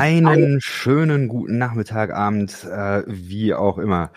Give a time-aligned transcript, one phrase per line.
[0.00, 4.12] Einen schönen guten Nachmittag, Abend, äh, wie auch immer.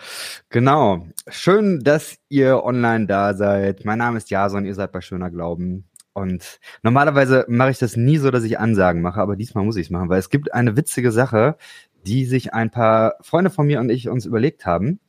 [0.48, 1.06] Genau.
[1.28, 3.84] Schön, dass ihr online da seid.
[3.84, 5.86] Mein Name ist Jason, ihr seid bei Schöner Glauben.
[6.14, 9.88] Und normalerweise mache ich das nie so, dass ich Ansagen mache, aber diesmal muss ich
[9.88, 11.58] es machen, weil es gibt eine witzige Sache,
[12.06, 15.00] die sich ein paar Freunde von mir und ich uns überlegt haben.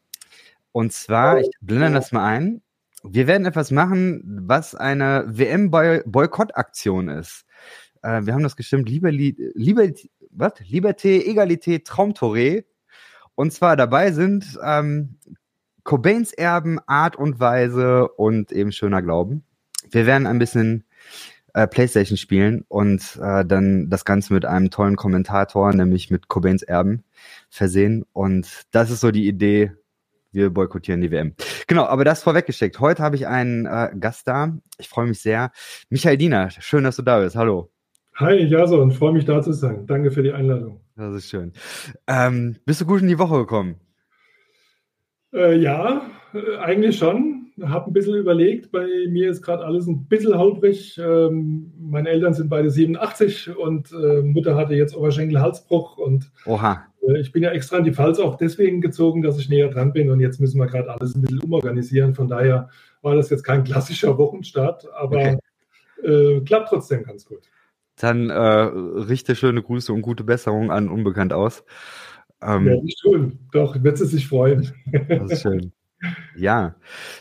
[0.73, 2.61] Und zwar, ich blende das mal ein.
[3.01, 7.44] Wir werden etwas machen, was eine WM-Boykott-Aktion ist.
[8.05, 9.87] Äh, wir haben das gestimmt, lieber, lieber,
[10.31, 10.53] was?
[10.61, 12.65] Liberté, Egalité, Traumtoré.
[13.33, 15.17] Und zwar dabei sind ähm,
[15.83, 19.43] Cobains Erben, Art und Weise und eben schöner Glauben.
[19.89, 20.85] Wir werden ein bisschen
[21.53, 26.63] äh, Playstation spielen und äh, dann das Ganze mit einem tollen Kommentator, nämlich mit Cobains
[26.63, 27.03] Erben,
[27.49, 28.05] versehen.
[28.13, 29.71] Und das ist so die Idee.
[30.31, 31.33] Wir boykottieren die WM.
[31.67, 32.79] Genau, aber das vorweggesteckt.
[32.81, 34.57] Heute habe ich einen äh, Gast da.
[34.77, 35.51] Ich freue mich sehr.
[35.89, 37.37] Michael Diener, schön, dass du da bist.
[37.37, 37.74] Hallo.
[38.17, 39.85] Hi, Jason, freue mich da zu sein.
[39.87, 40.79] Danke für die Einladung.
[40.95, 41.51] Das ist schön.
[42.07, 43.75] Ähm, bist du gut in die Woche gekommen?
[45.33, 47.51] Äh, ja, äh, eigentlich schon.
[47.61, 48.71] Habe ein bisschen überlegt.
[48.71, 50.97] Bei mir ist gerade alles ein bisschen holprig.
[50.97, 55.97] Ähm, meine Eltern sind beide 87 und äh, Mutter hatte jetzt Oberschenkel-Halsbruch.
[55.97, 56.85] Und Oha.
[57.05, 59.91] Äh, ich bin ja extra in die Pfalz auch deswegen gezogen, dass ich näher dran
[59.91, 60.09] bin.
[60.09, 62.13] Und jetzt müssen wir gerade alles ein bisschen umorganisieren.
[62.13, 62.69] Von daher
[63.01, 65.37] war das jetzt kein klassischer Wochenstart, aber okay.
[66.03, 67.49] Äh, klappt trotzdem ganz gut.
[67.99, 71.63] Dann äh, richte schöne Grüße und gute Besserung an Unbekannt aus.
[72.41, 73.39] Ähm, ja, nicht tun.
[73.51, 74.73] Doch, wird sie sich freuen.
[75.07, 75.71] Das ist schön.
[76.35, 76.75] Ja,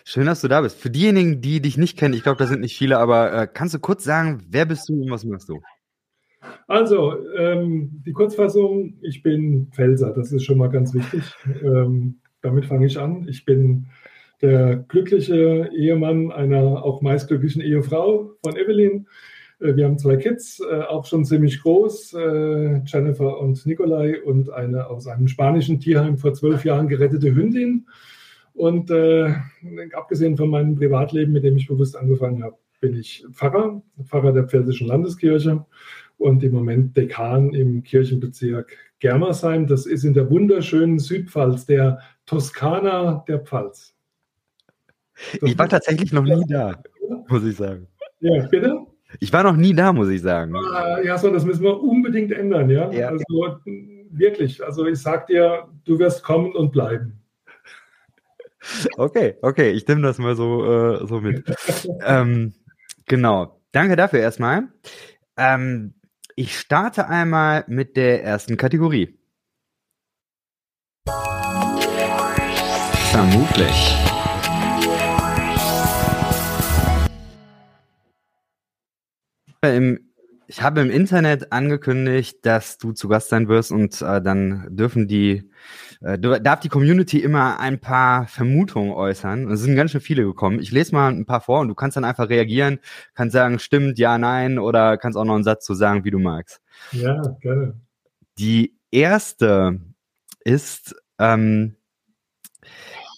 [0.04, 0.78] schön, dass du da bist.
[0.78, 3.74] Für diejenigen, die dich nicht kennen, ich glaube, da sind nicht viele, aber äh, kannst
[3.74, 5.60] du kurz sagen, wer bist du und was machst du?
[6.66, 11.22] Also, ähm, die Kurzfassung, ich bin Pfälzer, das ist schon mal ganz wichtig.
[11.62, 13.26] Ähm, damit fange ich an.
[13.28, 13.86] Ich bin
[14.42, 19.06] der glückliche Ehemann einer auch meist glücklichen Ehefrau von Evelyn.
[19.64, 24.50] Äh, wir haben zwei Kids, äh, auch schon ziemlich groß, äh, Jennifer und Nikolai und
[24.50, 27.86] eine aus einem spanischen Tierheim vor zwölf Jahren gerettete Hündin.
[28.52, 29.34] Und äh,
[29.94, 34.44] abgesehen von meinem Privatleben, mit dem ich bewusst angefangen habe, bin ich Pfarrer, Pfarrer der
[34.44, 35.64] Pfälzischen Landeskirche
[36.18, 39.66] und im Moment Dekan im Kirchenbezirk Germersheim.
[39.66, 43.94] Das ist in der wunderschönen Südpfalz, der Toskana der Pfalz.
[45.40, 46.80] Das ich war tatsächlich noch nie da,
[47.28, 47.88] muss ich sagen.
[48.20, 48.86] Ja, bitte?
[49.20, 50.54] Ich war noch nie da, muss ich sagen.
[50.56, 52.90] Ah, ja, so, das müssen wir unbedingt ändern, ja.
[52.90, 53.08] ja.
[53.08, 53.24] Also
[54.10, 57.20] wirklich, also ich sag dir, du wirst kommen und bleiben.
[58.96, 61.44] Okay, okay, ich nehme das mal so, äh, so mit.
[62.04, 62.54] ähm,
[63.06, 64.68] genau, danke dafür erstmal.
[65.36, 65.94] Ähm,
[66.36, 69.18] ich starte einmal mit der ersten Kategorie.
[73.10, 74.13] Vermutlich.
[79.72, 80.10] Im,
[80.46, 85.08] ich habe im Internet angekündigt, dass du zu Gast sein wirst und äh, dann dürfen
[85.08, 85.50] die,
[86.00, 89.50] äh, darf die Community immer ein paar Vermutungen äußern.
[89.50, 90.60] Es sind ganz schön viele gekommen.
[90.60, 92.80] Ich lese mal ein paar vor und du kannst dann einfach reagieren,
[93.14, 96.18] kannst sagen, stimmt, ja, nein, oder kannst auch noch einen Satz zu sagen, wie du
[96.18, 96.60] magst.
[96.92, 97.80] Ja, gerne.
[98.38, 99.80] Die erste
[100.44, 101.76] ist, ähm,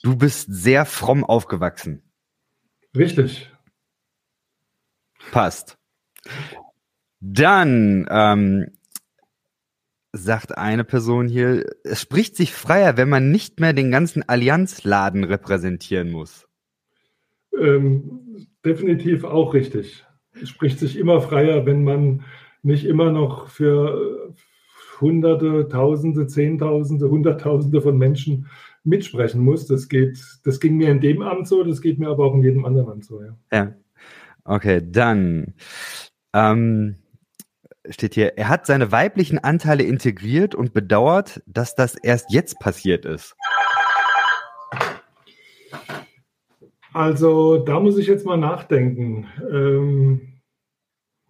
[0.02, 2.02] du bist sehr fromm aufgewachsen.
[2.96, 3.50] Richtig.
[5.32, 5.76] Passt.
[7.20, 8.66] Dann ähm,
[10.12, 15.24] sagt eine Person hier, es spricht sich freier, wenn man nicht mehr den ganzen Allianzladen
[15.24, 16.46] repräsentieren muss.
[17.58, 20.04] Ähm, definitiv auch richtig.
[20.40, 22.24] Es spricht sich immer freier, wenn man
[22.62, 24.34] nicht immer noch für
[25.00, 28.48] Hunderte, Tausende, Zehntausende, Hunderttausende von Menschen
[28.84, 29.66] mitsprechen muss.
[29.66, 32.42] Das geht, das ging mir in dem Amt so, das geht mir aber auch in
[32.42, 33.36] jedem anderen Amt so, ja.
[33.52, 33.74] Ja.
[34.44, 35.54] Okay, dann
[36.36, 36.96] ähm,
[37.88, 43.06] steht hier, er hat seine weiblichen Anteile integriert und bedauert, dass das erst jetzt passiert
[43.06, 43.34] ist.
[46.92, 49.26] Also da muss ich jetzt mal nachdenken.
[49.50, 50.40] Ähm,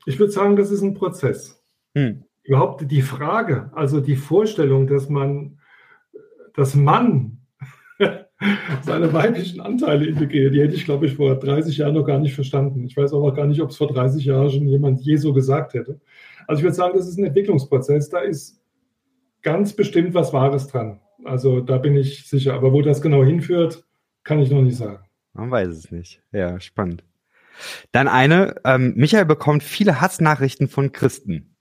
[0.07, 1.63] ich würde sagen, das ist ein Prozess.
[1.95, 2.25] Hm.
[2.43, 5.59] Überhaupt die Frage, also die Vorstellung, dass man,
[6.55, 7.36] dass man
[8.83, 10.55] seine weiblichen Anteile integriert.
[10.55, 12.85] Die hätte ich, glaube ich, vor 30 Jahren noch gar nicht verstanden.
[12.85, 15.75] Ich weiß auch gar nicht, ob es vor 30 Jahren schon jemand je so gesagt
[15.75, 16.01] hätte.
[16.47, 18.09] Also ich würde sagen, das ist ein Entwicklungsprozess.
[18.11, 18.61] Da ist
[19.43, 21.01] ganz bestimmt was Wahres dran.
[21.25, 22.55] Also da bin ich sicher.
[22.55, 23.85] Aber wo das genau hinführt,
[24.23, 25.05] kann ich noch nicht sagen.
[25.33, 26.23] Man weiß es nicht.
[26.33, 27.05] Ja, spannend.
[27.93, 31.57] Dann eine, ähm, Michael bekommt viele Hassnachrichten von Christen.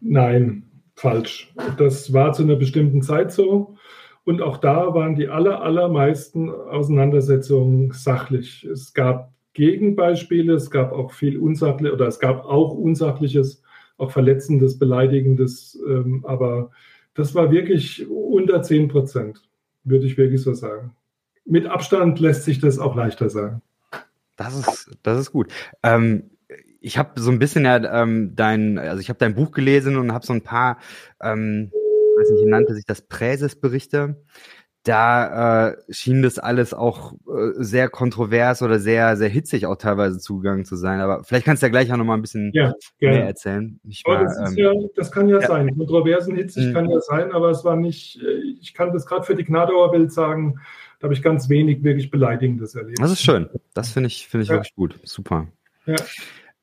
[0.00, 1.52] Nein, falsch.
[1.76, 3.76] Das war zu einer bestimmten Zeit so.
[4.24, 8.64] Und auch da waren die aller, allermeisten Auseinandersetzungen sachlich.
[8.64, 13.62] Es gab Gegenbeispiele, es gab auch viel unsachlich oder es gab auch unsachliches
[13.98, 15.78] auch Verletzendes, Beleidigendes.
[15.88, 16.70] Ähm, aber
[17.14, 19.42] das war wirklich unter 10 Prozent,
[19.84, 20.94] würde ich wirklich so sagen.
[21.44, 23.62] Mit Abstand lässt sich das auch leichter sagen.
[24.36, 25.52] Das ist, das ist gut.
[25.82, 26.30] Ähm,
[26.80, 30.12] ich habe so ein bisschen ja ähm, dein, also ich habe dein Buch gelesen und
[30.12, 30.78] habe so ein paar,
[31.22, 31.70] ähm,
[32.18, 34.16] weiß nicht, nannte sich das Präses-Berichte
[34.84, 40.18] da äh, schien das alles auch äh, sehr kontrovers oder sehr, sehr hitzig auch teilweise
[40.18, 41.00] zugegangen zu sein.
[41.00, 43.78] Aber vielleicht kannst du ja gleich auch noch mal ein bisschen ja, mehr erzählen.
[44.04, 45.76] War, das, ähm, ja, das, kann ja, ja, sein.
[45.76, 46.72] Kontroversen hitzig mhm.
[46.72, 49.92] kann ja sein, aber es war nicht, äh, ich kann das gerade für die Gnadauer
[49.92, 50.58] Welt sagen,
[50.98, 53.00] da habe ich ganz wenig wirklich Beleidigendes erlebt.
[53.00, 53.48] Das ist schön.
[53.74, 54.98] Das finde ich, finde ich wirklich gut.
[55.04, 55.46] Super.
[55.86, 55.96] Ja.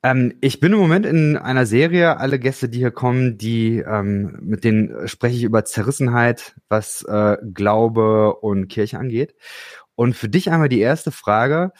[0.02, 4.38] Ähm, ich bin im Moment in einer Serie, alle Gäste, die hier kommen, die ähm,
[4.40, 9.34] mit denen spreche ich über Zerrissenheit, was äh, Glaube und Kirche angeht.
[9.94, 11.72] Und für dich einmal die erste Frage: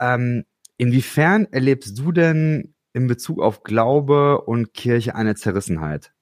[0.00, 0.44] ähm,
[0.80, 6.12] Inwiefern erlebst du denn in Bezug auf Glaube und Kirche eine Zerrissenheit?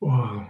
[0.00, 0.42] Oh,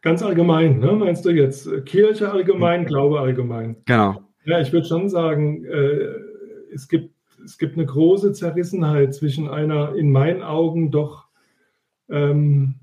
[0.00, 0.92] ganz allgemein, ne?
[0.92, 3.76] meinst du jetzt Kirche allgemein, Glaube allgemein?
[3.84, 4.22] Genau.
[4.46, 6.14] Ja, ich würde schon sagen, äh,
[6.72, 7.14] es gibt
[7.46, 11.28] es gibt eine große Zerrissenheit zwischen einer in meinen Augen doch
[12.10, 12.74] ähm,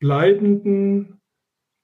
[0.00, 1.20] bleibenden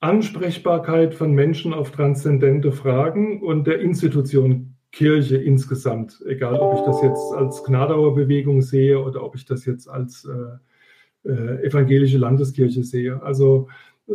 [0.00, 7.02] Ansprechbarkeit von Menschen auf transzendente Fragen und der Institution Kirche insgesamt, egal ob ich das
[7.02, 12.82] jetzt als Gnadauer Bewegung sehe oder ob ich das jetzt als äh, äh, evangelische Landeskirche
[12.82, 13.22] sehe.
[13.22, 13.68] Also
[14.08, 14.12] äh,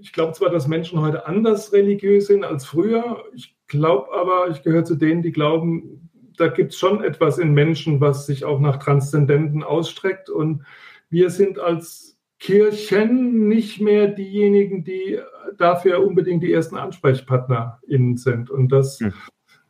[0.00, 3.24] ich glaube zwar, dass Menschen heute anders religiös sind als früher.
[3.34, 6.09] Ich glaube aber, ich gehöre zu denen, die glauben,
[6.40, 10.30] da gibt es schon etwas in Menschen, was sich auch nach Transzendenten ausstreckt.
[10.30, 10.64] Und
[11.10, 15.18] wir sind als Kirchen nicht mehr diejenigen, die
[15.58, 18.50] dafür unbedingt die ersten AnsprechpartnerInnen sind.
[18.50, 19.12] Und das, hm.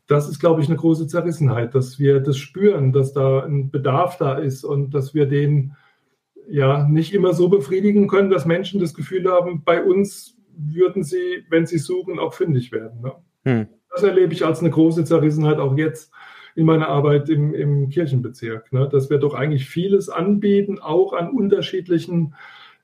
[0.06, 4.16] das ist, glaube ich, eine große Zerrissenheit, dass wir das spüren, dass da ein Bedarf
[4.16, 5.74] da ist und dass wir den
[6.48, 11.44] ja nicht immer so befriedigen können, dass Menschen das Gefühl haben, bei uns würden sie,
[11.48, 13.00] wenn sie suchen, auch fündig werden.
[13.00, 13.12] Ne?
[13.44, 13.68] Hm.
[13.90, 16.12] Das erlebe ich als eine große Zerrissenheit auch jetzt
[16.60, 18.88] in meiner Arbeit im, im Kirchenbezirk, ne?
[18.90, 22.34] dass wir doch eigentlich vieles anbieten, auch an unterschiedlichen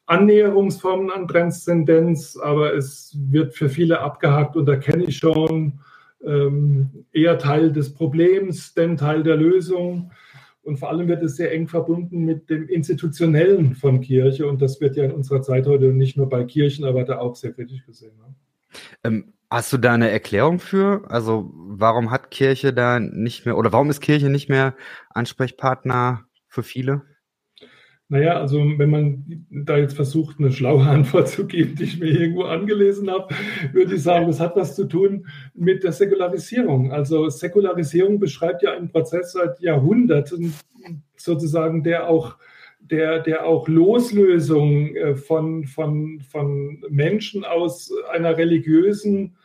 [0.06, 5.81] Annäherungsformen an Transzendenz, aber es wird für viele abgehakt und da kenne ich schon
[6.25, 10.11] ähm, eher Teil des Problems, denn Teil der Lösung.
[10.62, 14.49] Und vor allem wird es sehr eng verbunden mit dem Institutionellen von Kirche.
[14.49, 17.37] Und das wird ja in unserer Zeit heute nicht nur bei Kirchen, aber da auch
[17.37, 18.17] sehr kritisch gesehen.
[18.17, 18.34] Ne?
[19.05, 21.04] Ähm, Hast du da eine Erklärung für?
[21.08, 24.75] Also warum hat Kirche da nicht mehr oder warum ist Kirche nicht mehr
[25.10, 27.02] Ansprechpartner für viele?
[28.08, 32.08] Naja, also wenn man da jetzt versucht, eine schlaue Antwort zu geben, die ich mir
[32.08, 33.34] irgendwo angelesen habe,
[33.72, 36.92] würde ich sagen, das hat was zu tun mit der Säkularisierung.
[36.92, 40.54] Also Säkularisierung beschreibt ja einen Prozess seit Jahrhunderten
[41.16, 42.37] sozusagen, der auch
[42.91, 49.37] der, der auch Loslösung äh, von, von, von Menschen aus einer religiösen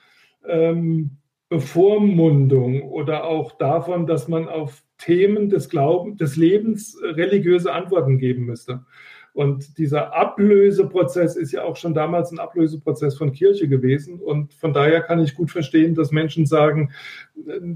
[0.47, 1.17] ähm,
[1.49, 8.45] Bevormundung oder auch davon, dass man auf Themen des Glaubens, des Lebens religiöse Antworten geben
[8.45, 8.85] müsste.
[9.33, 14.19] Und dieser Ablöseprozess ist ja auch schon damals ein Ablöseprozess von Kirche gewesen.
[14.19, 16.91] Und von daher kann ich gut verstehen, dass Menschen sagen,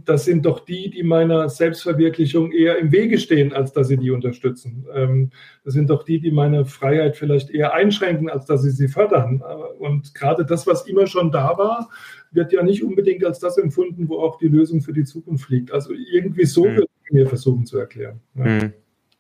[0.04, 4.12] das sind doch die, die meiner Selbstverwirklichung eher im Wege stehen, als dass sie die
[4.12, 4.86] unterstützen.
[4.94, 5.32] Ähm,
[5.64, 9.42] das sind doch die, die meine Freiheit vielleicht eher einschränken, als dass sie sie fördern.
[9.80, 11.90] Und gerade das, was immer schon da war,
[12.32, 15.72] wird ja nicht unbedingt als das empfunden, wo auch die Lösung für die Zukunft liegt.
[15.72, 16.76] Also irgendwie so mhm.
[16.76, 18.20] würde ich mir versuchen zu erklären.
[18.34, 18.74] Mhm.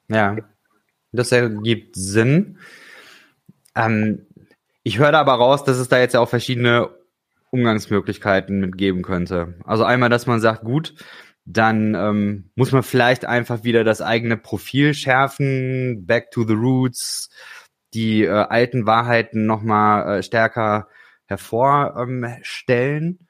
[0.09, 0.35] ja.
[1.15, 2.57] Das ergibt Sinn.
[3.75, 4.25] Ähm,
[4.83, 6.89] ich höre da aber raus, dass es da jetzt ja auch verschiedene
[7.51, 9.55] Umgangsmöglichkeiten mitgeben könnte.
[9.63, 10.93] Also einmal, dass man sagt, gut,
[11.45, 17.29] dann ähm, muss man vielleicht einfach wieder das eigene Profil schärfen, back to the roots,
[17.93, 20.87] die äh, alten Wahrheiten nochmal äh, stärker
[21.25, 23.19] hervorstellen.
[23.19, 23.27] Ähm,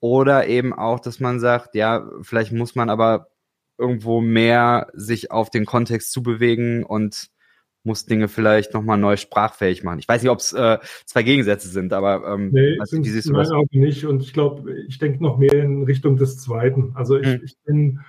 [0.00, 3.28] Oder eben auch, dass man sagt, ja, vielleicht muss man aber
[3.80, 7.30] irgendwo mehr sich auf den Kontext zubewegen und
[7.82, 9.98] muss Dinge vielleicht nochmal neu sprachfähig machen.
[10.00, 13.28] Ich weiß nicht, ob es äh, zwei Gegensätze sind, aber ähm, nee, was, wie siehst
[13.28, 13.50] du das?
[13.50, 14.04] Auch nicht.
[14.04, 16.92] Und ich glaube, ich denke noch mehr in Richtung des Zweiten.
[16.94, 17.40] Also ich, hm.
[17.42, 18.00] ich, bin,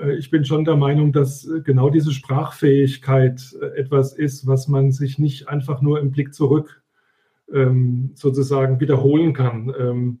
[0.00, 4.90] äh, ich bin schon der Meinung, dass genau diese Sprachfähigkeit äh, etwas ist, was man
[4.90, 6.82] sich nicht einfach nur im Blick zurück
[7.52, 9.72] ähm, sozusagen wiederholen kann.
[9.78, 10.20] Ähm,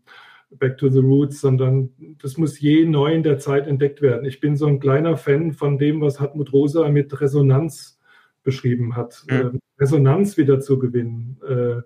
[0.50, 1.90] Back to the Roots, sondern
[2.22, 4.24] das muss je neu in der Zeit entdeckt werden.
[4.26, 7.98] Ich bin so ein kleiner Fan von dem, was Hartmut Rosa mit Resonanz
[8.42, 9.24] beschrieben hat.
[9.28, 9.58] Mhm.
[9.78, 11.38] Resonanz wieder zu gewinnen.
[11.46, 11.82] Äh,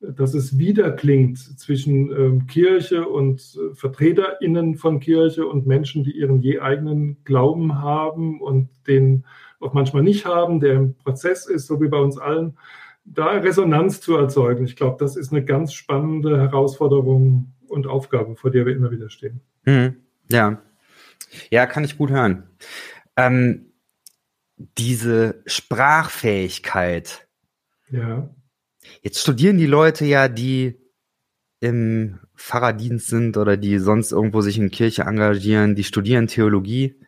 [0.00, 6.40] dass es wiederklingt zwischen ähm, Kirche und äh, VertreterInnen von Kirche und Menschen, die ihren
[6.40, 9.24] je eigenen Glauben haben und den
[9.58, 12.56] auch manchmal nicht haben, der im Prozess ist, so wie bei uns allen,
[13.04, 14.64] da Resonanz zu erzeugen.
[14.64, 19.10] Ich glaube, das ist eine ganz spannende Herausforderung und Aufgabe, vor der wir immer wieder
[19.10, 19.40] stehen.
[19.64, 19.96] Mhm.
[20.30, 20.62] Ja.
[21.50, 22.48] Ja, kann ich gut hören.
[23.16, 23.72] Ähm,
[24.56, 27.26] diese Sprachfähigkeit.
[27.90, 28.28] Ja.
[29.02, 30.78] Jetzt studieren die Leute ja, die
[31.60, 37.00] im Pfarrerdienst sind oder die sonst irgendwo sich in Kirche engagieren, die studieren Theologie,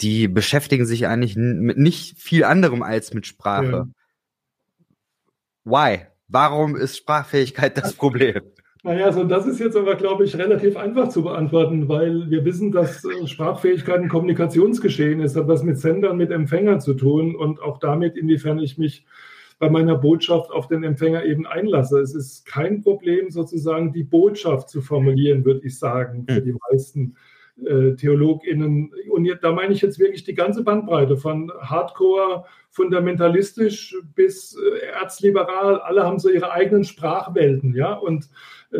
[0.00, 3.66] die beschäftigen sich eigentlich mit nicht viel anderem als mit Sprache.
[3.66, 3.88] Ja.
[5.64, 6.06] Why?
[6.28, 8.42] Warum ist Sprachfähigkeit das Problem?
[8.86, 12.70] Naja, also das ist jetzt aber, glaube ich, relativ einfach zu beantworten, weil wir wissen,
[12.70, 17.60] dass äh, Sprachfähigkeit ein Kommunikationsgeschehen ist, hat was mit Sendern, mit Empfängern zu tun und
[17.60, 19.04] auch damit, inwiefern ich mich
[19.58, 21.98] bei meiner Botschaft auf den Empfänger eben einlasse.
[21.98, 26.44] Es ist kein Problem, sozusagen die Botschaft zu formulieren, würde ich sagen, für hm.
[26.44, 27.16] die meisten
[27.64, 28.92] äh, TheologInnen.
[29.10, 35.80] Und da meine ich jetzt wirklich die ganze Bandbreite von Hardcore, fundamentalistisch bis äh, erzliberal.
[35.80, 37.94] Alle haben so ihre eigenen Sprachwelten, ja.
[37.94, 38.28] Und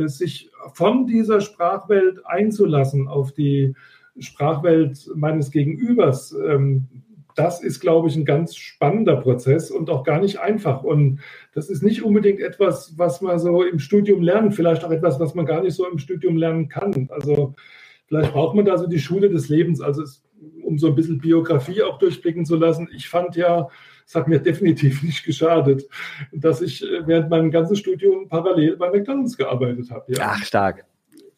[0.04, 3.74] sich von dieser Sprachwelt einzulassen auf die
[4.18, 6.88] Sprachwelt meines Gegenübers, ähm,
[7.36, 10.82] das ist, glaube ich, ein ganz spannender Prozess und auch gar nicht einfach.
[10.82, 11.20] Und
[11.52, 15.34] das ist nicht unbedingt etwas, was man so im Studium lernt, vielleicht auch etwas, was
[15.34, 17.08] man gar nicht so im Studium lernen kann.
[17.10, 17.54] Also
[18.06, 20.24] vielleicht braucht man da so die Schule des Lebens, also es,
[20.64, 22.88] um so ein bisschen Biografie auch durchblicken zu lassen.
[22.96, 23.68] Ich fand ja,
[24.06, 25.88] es hat mir definitiv nicht geschadet,
[26.32, 30.12] dass ich während meinem ganzen Studium parallel bei McDonalds gearbeitet habe.
[30.12, 30.32] Ja.
[30.32, 30.84] Ach, stark.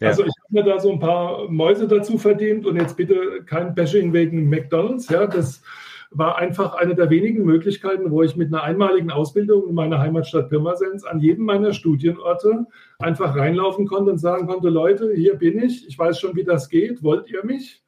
[0.00, 0.08] Ja.
[0.08, 3.74] Also ich habe mir da so ein paar Mäuse dazu verdient und jetzt bitte kein
[3.74, 5.08] Bashing wegen McDonalds.
[5.08, 5.62] Ja, das
[6.10, 10.48] war einfach eine der wenigen Möglichkeiten, wo ich mit einer einmaligen Ausbildung in meiner Heimatstadt
[10.48, 12.66] Pirmasens an jedem meiner Studienorte
[12.98, 16.68] einfach reinlaufen konnte und sagen konnte, Leute, hier bin ich, ich weiß schon, wie das
[16.68, 17.82] geht, wollt ihr mich?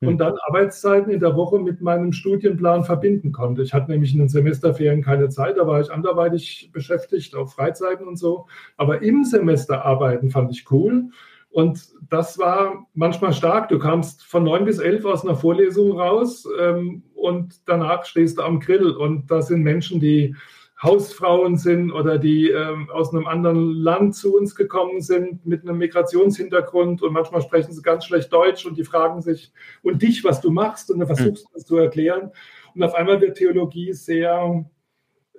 [0.00, 0.18] Und hm.
[0.18, 3.62] dann Arbeitszeiten in der Woche mit meinem Studienplan verbinden konnte.
[3.62, 8.06] Ich hatte nämlich in den Semesterferien keine Zeit, da war ich anderweitig beschäftigt, auf Freizeiten
[8.06, 8.46] und so.
[8.76, 11.10] Aber im Semester arbeiten fand ich cool.
[11.56, 13.70] Und das war manchmal stark.
[13.70, 18.42] Du kamst von neun bis elf aus einer Vorlesung raus ähm, und danach stehst du
[18.42, 18.90] am Grill.
[18.90, 20.36] Und da sind Menschen, die
[20.82, 25.78] Hausfrauen sind oder die ähm, aus einem anderen Land zu uns gekommen sind mit einem
[25.78, 29.52] Migrationshintergrund und manchmal sprechen sie ganz schlecht Deutsch und die fragen sich
[29.82, 32.30] und dich, was du machst und dann versuchst du es zu erklären.
[32.74, 34.66] Und auf einmal wird Theologie sehr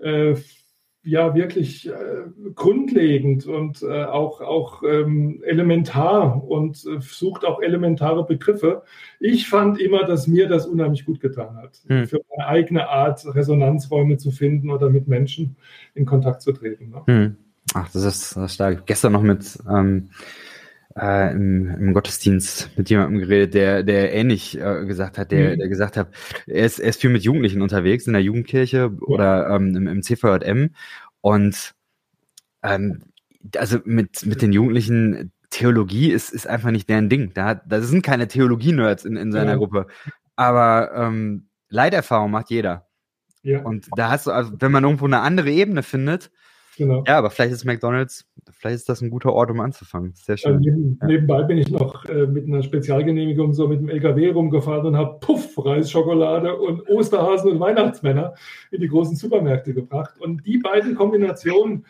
[0.01, 0.35] äh,
[1.07, 1.93] ja wirklich äh,
[2.53, 8.83] grundlegend und äh, auch, auch ähm, elementar und äh, sucht auch elementare Begriffe.
[9.19, 12.07] Ich fand immer, dass mir das unheimlich gut getan hat, hm.
[12.07, 15.55] für meine eigene Art Resonanzräume zu finden oder mit Menschen
[15.95, 16.89] in Kontakt zu treten.
[16.89, 17.01] Ne?
[17.05, 17.37] Hm.
[17.73, 18.85] Ach, das ist, das ist stark.
[18.85, 20.09] Gestern noch mit ähm,
[20.99, 25.59] äh, im, im Gottesdienst mit jemandem geredet, der, der ähnlich äh, gesagt hat, der, mhm.
[25.59, 26.09] der gesagt hat,
[26.45, 29.07] er ist, er ist viel mit Jugendlichen unterwegs in der Jugendkirche ja.
[29.07, 30.69] oder ähm, im, im CVJM
[31.21, 31.73] und
[32.63, 33.03] ähm,
[33.57, 37.33] also mit, mit den Jugendlichen Theologie ist, ist einfach nicht deren Ding.
[37.33, 39.57] Da, da sind keine Theologie-Nerds in, in seiner ja.
[39.57, 39.87] Gruppe.
[40.35, 42.87] Aber ähm, Leiterfahrung macht jeder.
[43.43, 43.61] Ja.
[43.61, 46.31] Und da hast du, also wenn man irgendwo eine andere Ebene findet,
[46.77, 47.03] Genau.
[47.07, 50.13] Ja, aber vielleicht ist McDonalds, vielleicht ist das ein guter Ort, um anzufangen.
[50.15, 50.59] Sehr schön.
[50.59, 51.07] neben, ja.
[51.07, 55.17] Nebenbei bin ich noch äh, mit einer Spezialgenehmigung so mit dem LKW rumgefahren und habe
[55.19, 58.35] Puff, Reisschokolade und Osterhasen und Weihnachtsmänner
[58.69, 60.19] in die großen Supermärkte gebracht.
[60.19, 61.85] Und die beiden Kombinationen,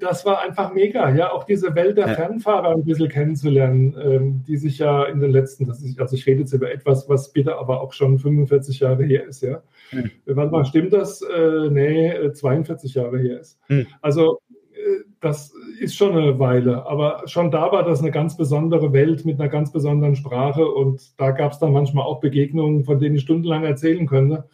[0.00, 2.14] das war einfach mega, ja, auch diese Welt der ja.
[2.14, 6.40] Fernfahrer ein bisschen kennenzulernen, ähm, die sich ja in den letzten, ist, also ich rede
[6.40, 9.62] jetzt über etwas, was bitte aber auch schon 45 Jahre her ist, ja.
[9.90, 10.10] Hm.
[10.26, 11.22] Warte mal, stimmt das?
[11.22, 13.58] Äh, nee, 42 äh, Jahre her ist.
[13.66, 13.86] Hm.
[14.00, 18.92] Also äh, das ist schon eine Weile, aber schon da war das eine ganz besondere
[18.92, 23.00] Welt mit einer ganz besonderen Sprache und da gab es dann manchmal auch Begegnungen, von
[23.00, 24.44] denen ich stundenlang erzählen könnte,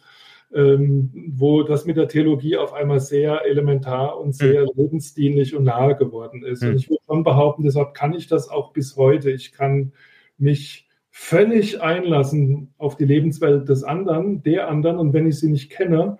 [0.53, 4.69] ähm, wo das mit der Theologie auf einmal sehr elementar und sehr mhm.
[4.75, 6.61] lebensdienlich und nahe geworden ist.
[6.61, 6.69] Mhm.
[6.69, 9.31] Und ich würde schon behaupten, deshalb kann ich das auch bis heute.
[9.31, 9.93] Ich kann
[10.37, 14.97] mich völlig einlassen auf die Lebenswelt des anderen, der anderen.
[14.97, 16.17] Und wenn ich sie nicht kenne,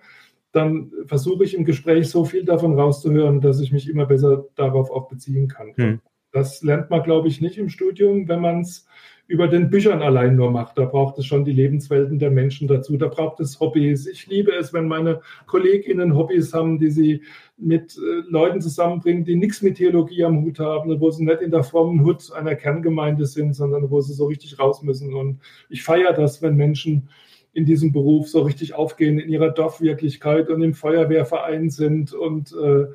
[0.52, 4.90] dann versuche ich im Gespräch so viel davon rauszuhören, dass ich mich immer besser darauf
[4.90, 5.72] auch beziehen kann.
[5.76, 6.00] Hm.
[6.30, 8.86] Das lernt man, glaube ich, nicht im Studium, wenn man es
[9.28, 10.76] über den Büchern allein nur macht.
[10.76, 12.96] Da braucht es schon die Lebenswelten der Menschen dazu.
[12.96, 14.06] Da braucht es Hobbys.
[14.06, 17.22] Ich liebe es, wenn meine KollegInnen Hobbys haben, die sie
[17.56, 21.50] mit äh, Leuten zusammenbringen, die nichts mit Theologie am Hut haben, wo sie nicht in
[21.50, 25.14] der frommen Hut einer Kerngemeinde sind, sondern wo sie so richtig raus müssen.
[25.14, 27.08] Und ich feiere das, wenn Menschen
[27.54, 32.86] in diesem Beruf so richtig aufgehen in ihrer Dorfwirklichkeit und im Feuerwehrverein sind und äh,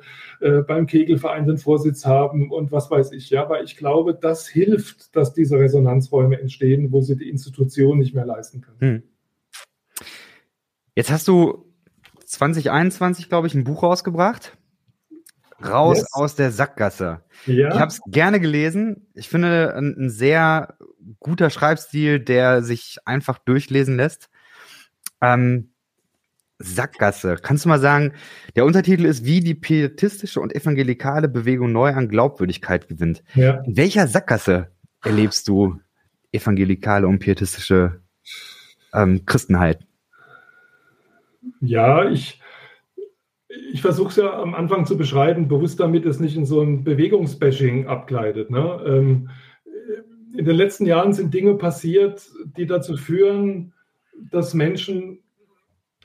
[0.44, 3.30] äh, beim Kegelverein den Vorsitz haben und was weiß ich.
[3.30, 8.14] Ja, weil ich glaube, das hilft, dass diese Resonanzräume entstehen, wo sie die Institution nicht
[8.14, 8.78] mehr leisten können.
[8.80, 9.02] Hm.
[10.96, 11.72] Jetzt hast du
[12.26, 14.56] 2021, glaube ich, ein Buch rausgebracht.
[15.64, 16.12] Raus yes.
[16.12, 17.22] aus der Sackgasse.
[17.46, 17.68] Ja.
[17.68, 19.08] Ich habe es gerne gelesen.
[19.14, 20.76] Ich finde ein, ein, sehr
[21.18, 24.30] guter Schreibstil, der sich einfach durchlesen lässt.
[25.20, 25.70] Ähm,
[26.58, 27.36] Sackgasse.
[27.40, 28.12] Kannst du mal sagen,
[28.56, 33.22] der Untertitel ist, wie die pietistische und evangelikale Bewegung neu an Glaubwürdigkeit gewinnt.
[33.34, 33.62] Ja.
[33.64, 34.68] In welcher Sackgasse
[35.02, 35.78] erlebst du
[36.32, 38.00] evangelikale und pietistische
[38.92, 39.86] ähm, Christenheit?
[41.60, 42.40] Ja, ich,
[43.72, 46.82] ich versuche es ja am Anfang zu beschreiben, bewusst damit es nicht in so ein
[46.82, 48.50] Bewegungsbashing abgleitet.
[48.50, 48.82] Ne?
[48.84, 49.30] Ähm,
[50.36, 53.72] in den letzten Jahren sind Dinge passiert, die dazu führen,
[54.30, 55.20] dass Menschen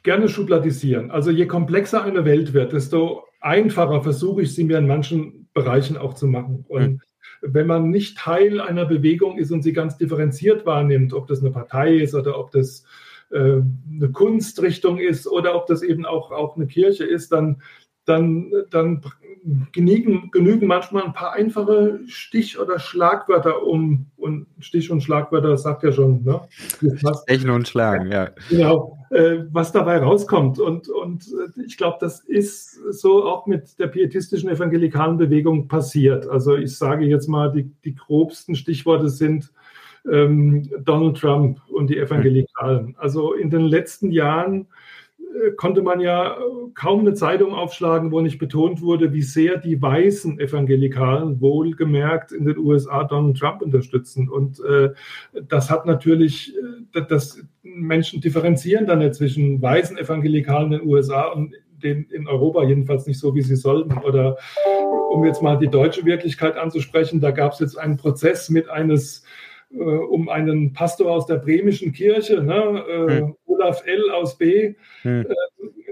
[0.03, 1.11] gerne schubladisieren.
[1.11, 5.97] Also je komplexer eine Welt wird, desto einfacher versuche ich sie mir in manchen Bereichen
[5.97, 6.65] auch zu machen.
[6.67, 7.01] Und mhm.
[7.41, 11.51] wenn man nicht Teil einer Bewegung ist und sie ganz differenziert wahrnimmt, ob das eine
[11.51, 12.83] Partei ist oder ob das
[13.31, 17.61] äh, eine Kunstrichtung ist oder ob das eben auch, auch eine Kirche ist, dann,
[18.05, 19.01] dann, dann
[19.71, 24.05] genügen, genügen manchmal ein paar einfache Stich- oder Schlagwörter um.
[24.15, 26.41] Und Stich- und Schlagwörter sagt ja schon, ne?
[27.23, 28.29] Stechen und Schlagen, ja.
[28.49, 30.59] Genau, äh, was dabei rauskommt.
[30.59, 36.27] Und, und äh, ich glaube, das ist so auch mit der pietistischen evangelikalen Bewegung passiert.
[36.27, 39.51] Also ich sage jetzt mal, die, die grobsten Stichworte sind
[40.09, 42.95] ähm, Donald Trump und die Evangelikalen.
[42.97, 44.67] Also in den letzten Jahren
[45.57, 46.37] konnte man ja
[46.73, 52.45] kaum eine Zeitung aufschlagen, wo nicht betont wurde, wie sehr die weißen Evangelikalen wohlgemerkt in
[52.45, 54.29] den USA Donald Trump unterstützen.
[54.29, 54.91] Und äh,
[55.47, 56.53] das hat natürlich,
[56.93, 62.27] äh, dass Menschen differenzieren dann nicht zwischen weißen Evangelikalen in den USA und den in
[62.27, 63.97] Europa jedenfalls nicht so, wie sie sollten.
[63.99, 64.37] Oder
[65.11, 69.19] um jetzt mal die deutsche Wirklichkeit anzusprechen, da gab es jetzt einen Prozess mit eines
[69.19, 73.35] äh, um einen Pastor aus der bremischen Kirche, ne, äh, hm.
[73.45, 74.11] Olaf L.
[74.11, 75.25] aus B., hm.
[75.27, 75.35] äh,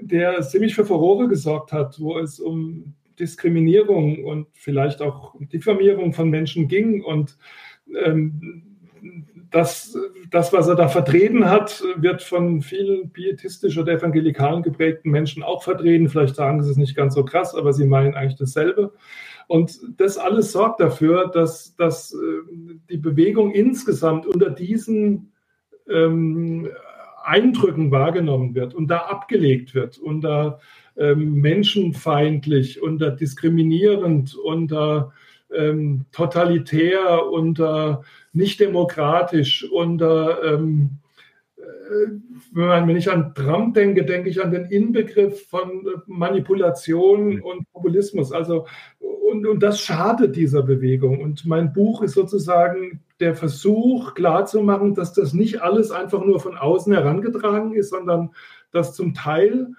[0.02, 6.30] der ziemlich für Furore gesorgt hat, wo es um Diskriminierung und vielleicht auch Diffamierung von
[6.30, 7.04] Menschen ging.
[7.04, 7.38] Und
[8.06, 8.64] ähm,
[9.52, 9.98] das,
[10.32, 15.64] das, was er da vertreten hat, wird von vielen pietistisch oder evangelikalen geprägten Menschen auch
[15.64, 16.10] vertreten.
[16.10, 18.94] Vielleicht sagen sie es nicht ganz so krass, aber sie meinen eigentlich dasselbe.
[19.52, 25.34] Und das alles sorgt dafür, dass, dass äh, die Bewegung insgesamt unter diesen
[25.90, 26.70] ähm,
[27.22, 30.62] Eindrücken wahrgenommen wird und da abgelegt wird, unter
[30.96, 35.12] ähm, menschenfeindlich, unter diskriminierend, unter
[35.54, 40.92] ähm, totalitär, unter nicht demokratisch, unter ähm,
[42.54, 47.44] wenn ich an Trump denke, denke ich an den Inbegriff von Manipulation mhm.
[47.44, 48.32] und Populismus.
[48.32, 48.66] Also,
[49.00, 51.22] und, und das schadet dieser Bewegung.
[51.22, 56.58] Und mein Buch ist sozusagen der Versuch klarzumachen, dass das nicht alles einfach nur von
[56.58, 58.32] außen herangetragen ist, sondern
[58.72, 59.70] dass zum Teil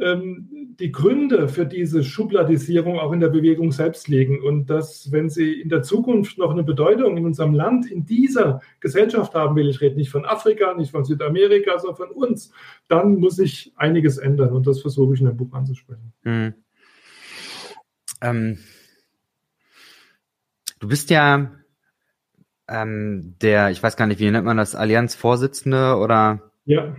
[0.00, 5.60] die Gründe für diese Schubladisierung auch in der Bewegung selbst liegen und dass, wenn sie
[5.60, 9.82] in der Zukunft noch eine Bedeutung in unserem Land, in dieser Gesellschaft haben will, ich
[9.82, 12.50] rede nicht von Afrika, nicht von Südamerika, sondern von uns,
[12.88, 16.14] dann muss sich einiges ändern und das versuche ich in dem Buch anzusprechen.
[16.22, 16.54] Mhm.
[18.22, 18.58] Ähm,
[20.78, 21.50] du bist ja
[22.68, 26.52] ähm, der, ich weiß gar nicht, wie nennt man das, Allianz-Vorsitzende oder?
[26.64, 26.96] Ja.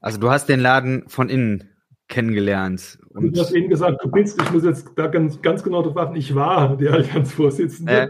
[0.00, 1.75] Also du hast den Laden von innen
[2.08, 2.98] kennengelernt.
[3.10, 5.96] Und du hast eben gesagt, du bist, ich muss jetzt da ganz, ganz genau darauf
[5.96, 7.92] achten, ich war der Allianzvorsitzende.
[7.92, 8.08] Äh,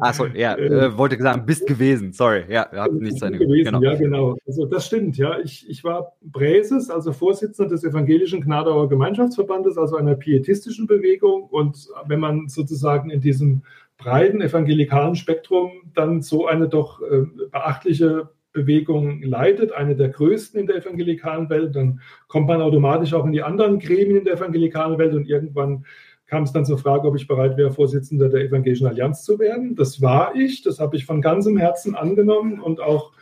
[0.00, 3.72] Achso, ja, äh, äh, wollte sagen, bist gewesen, sorry, ja, ihr habt nichts seine gewesen,
[3.72, 3.82] genau.
[3.82, 4.36] Ja, genau.
[4.46, 5.38] Also das stimmt, ja.
[5.40, 11.44] Ich, ich war Präses, also Vorsitzender des Evangelischen Gnadauer Gemeinschaftsverbandes, also einer pietistischen Bewegung.
[11.44, 13.62] Und wenn man sozusagen in diesem
[13.96, 20.66] breiten evangelikalen Spektrum dann so eine doch äh, beachtliche Bewegung leitet, eine der größten in
[20.66, 25.14] der evangelikalen Welt, dann kommt man automatisch auch in die anderen Gremien der evangelikalen Welt
[25.14, 25.84] und irgendwann
[26.26, 29.74] kam es dann zur Frage, ob ich bereit wäre, Vorsitzender der Evangelischen Allianz zu werden.
[29.74, 33.12] Das war ich, das habe ich von ganzem Herzen angenommen und auch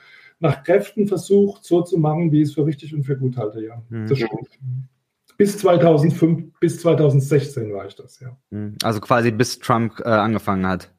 [0.40, 3.64] nach Kräften versucht, so zu machen, wie ich es für richtig und für gut halte,
[3.64, 3.82] ja.
[3.88, 4.08] Mhm.
[4.08, 4.48] Das stimmt.
[5.38, 8.36] Bis 2005, bis 2016 war ich das, ja.
[8.50, 8.76] Mhm.
[8.82, 10.92] Also quasi bis Trump äh, angefangen hat.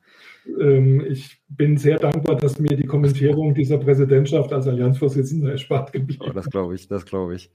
[0.60, 6.24] Ähm, ich bin sehr dankbar, dass mir die Kommentierung dieser Präsidentschaft als Allianzvorsitzender erspart geblieben
[6.24, 6.30] ist.
[6.30, 7.52] Oh, das glaube ich, das glaube ich.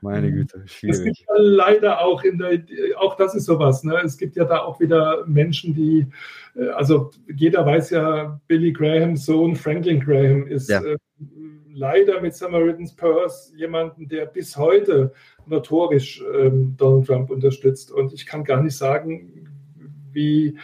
[0.00, 0.98] Meine Güte, schwierig.
[0.98, 2.60] Es gibt ja leider auch in der,
[2.98, 3.96] auch das ist sowas, ne?
[4.04, 6.06] Es gibt ja da auch wieder Menschen, die,
[6.56, 10.82] äh, also jeder weiß ja, Billy Grahams Sohn Franklin Graham ist ja.
[10.82, 10.96] äh,
[11.72, 15.12] leider mit Samaritan's Purse jemanden, der bis heute
[15.46, 17.90] notorisch ähm, Donald Trump unterstützt.
[17.90, 19.48] Und ich kann gar nicht sagen,
[20.12, 20.56] wie,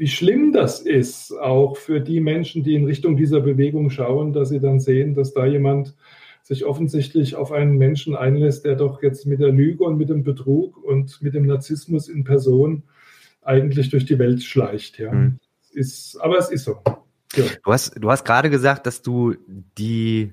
[0.00, 4.48] wie schlimm das ist, auch für die Menschen, die in Richtung dieser Bewegung schauen, dass
[4.48, 5.94] sie dann sehen, dass da jemand
[6.42, 10.24] sich offensichtlich auf einen Menschen einlässt, der doch jetzt mit der Lüge und mit dem
[10.24, 12.84] Betrug und mit dem Narzissmus in Person
[13.42, 14.98] eigentlich durch die Welt schleicht.
[14.98, 15.12] Ja.
[15.12, 15.38] Mhm.
[15.70, 16.78] Ist, aber es ist so.
[17.34, 17.44] Ja.
[17.62, 19.34] Du, hast, du hast gerade gesagt, dass du
[19.76, 20.32] die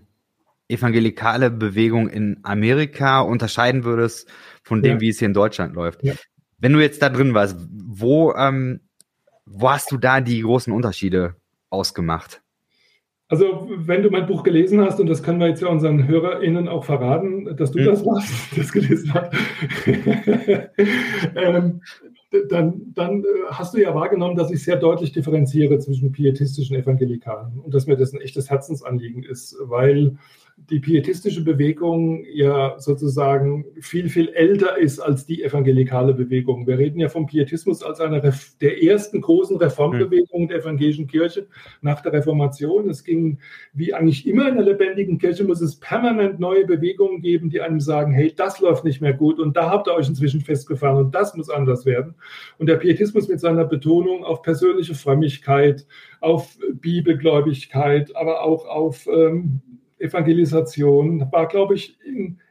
[0.69, 4.29] evangelikale Bewegung in Amerika unterscheiden würdest
[4.63, 5.01] von dem, ja.
[5.01, 6.05] wie es hier in Deutschland läuft.
[6.05, 6.13] Ja.
[6.57, 8.79] Wenn du jetzt da drin warst, wo, ähm,
[9.49, 11.35] wo hast du da die großen Unterschiede
[11.69, 12.41] ausgemacht?
[13.29, 16.69] Also, wenn du mein Buch gelesen hast, und das können wir jetzt ja unseren HörerInnen
[16.69, 17.85] auch verraten, dass du hm.
[17.85, 19.33] das warst, das gelesen hast,
[21.35, 21.81] ähm,
[22.49, 27.59] dann, dann äh, hast du ja wahrgenommen, dass ich sehr deutlich differenziere zwischen pietistischen Evangelikalen
[27.59, 30.17] und dass mir das ein echtes Herzensanliegen ist, weil
[30.69, 36.65] die pietistische Bewegung ja sozusagen viel, viel älter ist als die evangelikale Bewegung.
[36.65, 41.47] Wir reden ja vom Pietismus als einer der ersten großen Reformbewegungen der evangelischen Kirche
[41.81, 42.89] nach der Reformation.
[42.89, 43.37] Es ging,
[43.73, 47.79] wie eigentlich immer in der lebendigen Kirche, muss es permanent neue Bewegungen geben, die einem
[47.79, 51.15] sagen, hey, das läuft nicht mehr gut und da habt ihr euch inzwischen festgefahren und
[51.15, 52.15] das muss anders werden.
[52.57, 55.85] Und der Pietismus mit seiner Betonung auf persönliche Frömmigkeit,
[56.19, 59.61] auf Bibelgläubigkeit, aber auch auf ähm,
[59.99, 61.97] Evangelisation war, glaube ich,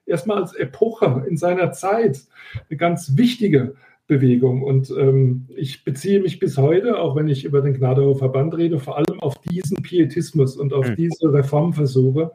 [0.06, 2.20] erstmal als Epoche in seiner Zeit
[2.68, 3.74] eine ganz wichtige
[4.06, 4.62] Bewegung.
[4.62, 8.78] Und ähm, ich beziehe mich bis heute, auch wenn ich über den Gnadauer Verband rede,
[8.78, 10.96] vor allem auf diesen Pietismus und auf mhm.
[10.96, 12.32] diese Reformversuche.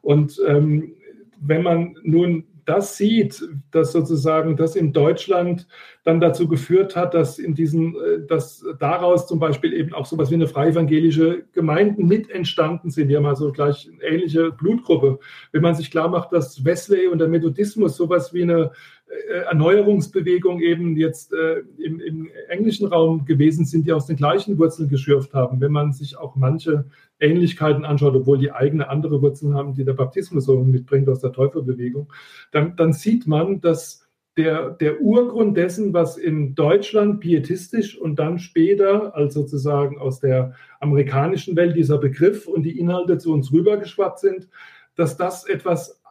[0.00, 0.94] Und ähm,
[1.40, 5.66] wenn man nun das sieht, dass sozusagen das in Deutschland
[6.04, 10.30] dann dazu geführt hat, dass in diesen, äh, dass daraus zum Beispiel eben auch sowas
[10.30, 15.18] wie eine freie evangelische Gemeinden mit entstanden sind, die haben also gleich eine ähnliche Blutgruppe.
[15.52, 18.72] Wenn man sich klar macht, dass Wesley und der Methodismus sowas wie eine
[19.12, 24.58] äh, Erneuerungsbewegung eben jetzt äh, im, im, englischen Raum gewesen sind, die aus den gleichen
[24.58, 25.60] Wurzeln geschürft haben.
[25.60, 26.86] Wenn man sich auch manche
[27.20, 31.32] Ähnlichkeiten anschaut, obwohl die eigene andere Wurzeln haben, die der Baptismus so mitbringt aus der
[31.32, 32.12] Täuferbewegung,
[32.52, 38.38] dann, dann sieht man, dass der, der Urgrund dessen, was in Deutschland pietistisch und dann
[38.38, 44.20] später, als sozusagen aus der amerikanischen Welt dieser Begriff und die Inhalte zu uns rübergeschwappt
[44.20, 44.48] sind,
[44.94, 46.01] dass das etwas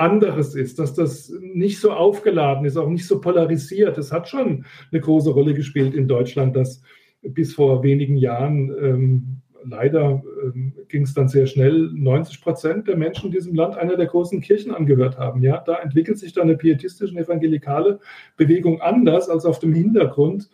[0.00, 3.98] anderes ist, dass das nicht so aufgeladen ist, auch nicht so polarisiert.
[3.98, 6.82] Es hat schon eine große Rolle gespielt in Deutschland, dass
[7.22, 12.96] bis vor wenigen Jahren ähm, leider ähm, ging es dann sehr schnell, 90 Prozent der
[12.96, 15.42] Menschen in diesem Land einer der großen Kirchen angehört haben.
[15.42, 18.00] Ja, da entwickelt sich dann eine pietistische evangelikale
[18.36, 20.50] Bewegung anders als auf dem Hintergrund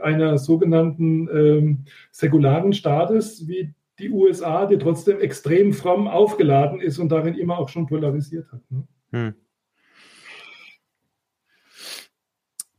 [0.00, 7.10] einer sogenannten ähm, säkularen Staates wie die USA, die trotzdem extrem fromm aufgeladen ist und
[7.10, 8.60] darin immer auch schon polarisiert hat.
[8.70, 8.86] Ne?
[9.12, 9.34] Hm.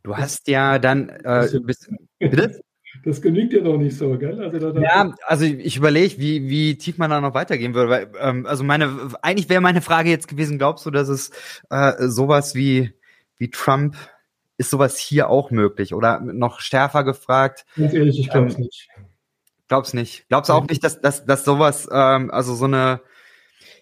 [0.03, 2.61] Du hast ja dann äh, bis, bitte?
[3.03, 4.39] Das genügt dir noch nicht so, gell?
[4.41, 7.89] Also da, ja, also ich überlege, wie, wie tief man da noch weitergehen würde.
[7.89, 11.31] Weil, ähm, also meine, eigentlich wäre meine Frage jetzt gewesen, glaubst du, dass es
[11.69, 12.93] äh, sowas wie,
[13.37, 13.95] wie Trump,
[14.57, 15.93] ist sowas hier auch möglich?
[15.93, 17.65] Oder noch stärker gefragt?
[17.75, 18.87] Ganz ehrlich, ich glaube es ähm, nicht.
[19.67, 20.27] Glaub's nicht.
[20.29, 23.01] Glaubst du auch nicht, dass, dass, dass sowas, ähm, also so eine,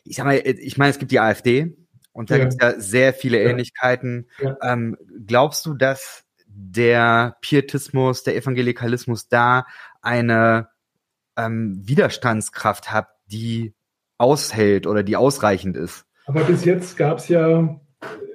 [0.03, 1.75] ich sag mal, ich meine, es gibt die AfD
[2.13, 2.45] und da ja.
[2.45, 4.29] gibt es ja sehr viele Ähnlichkeiten.
[4.39, 4.57] Ja.
[4.61, 9.65] Ähm, glaubst du, dass der Pietismus, der Evangelikalismus da
[10.01, 10.69] eine
[11.35, 13.73] ähm, Widerstandskraft hat, die
[14.17, 16.05] aushält oder die ausreichend ist?
[16.25, 17.77] Aber bis jetzt gab es ja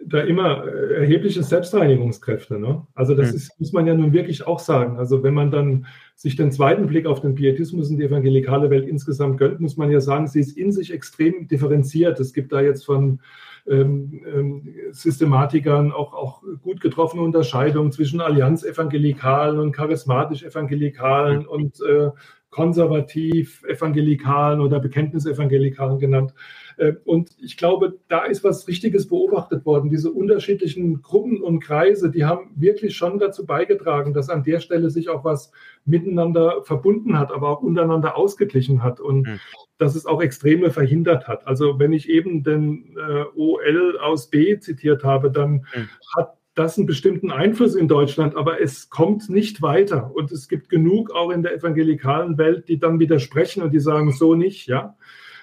[0.05, 2.59] da immer äh, erhebliche Selbstreinigungskräfte.
[2.59, 2.87] Ne?
[2.95, 3.37] Also das hm.
[3.37, 4.99] ist, muss man ja nun wirklich auch sagen.
[4.99, 5.87] Also wenn man dann
[6.19, 9.89] sich den zweiten Blick auf den Pietismus und die evangelikale Welt insgesamt gönnt, muss man
[9.89, 12.19] ja sagen, sie ist in sich extrem differenziert.
[12.19, 13.21] Es gibt da jetzt von
[13.69, 21.49] ähm, ähm, Systematikern auch, auch gut getroffene Unterscheidungen zwischen Allianz-Evangelikalen und Charismatisch-Evangelikalen hm.
[21.49, 22.11] und äh,
[22.51, 26.35] konservativ-Evangelikalen oder Bekenntnis-Evangelikalen genannt.
[26.79, 29.91] Äh, und ich glaube, da ist was Richtiges beobachtet worden.
[29.91, 34.91] Diese unterschiedlichen Gruppen und Kreise, die haben wirklich schon dazu beigetragen, dass an der Stelle
[34.91, 35.53] sich auch was
[35.85, 39.41] miteinander verbunden hat, aber auch untereinander ausgeglichen hat und mhm.
[39.79, 41.47] dass es auch Extreme verhindert hat.
[41.47, 45.89] Also wenn ich eben den äh, OL aus B zitiert habe, dann mhm.
[46.17, 50.11] hat das einen bestimmten Einfluss in Deutschland, aber es kommt nicht weiter.
[50.13, 54.11] Und es gibt genug auch in der evangelikalen Welt, die dann widersprechen und die sagen,
[54.13, 54.97] so nicht, ja.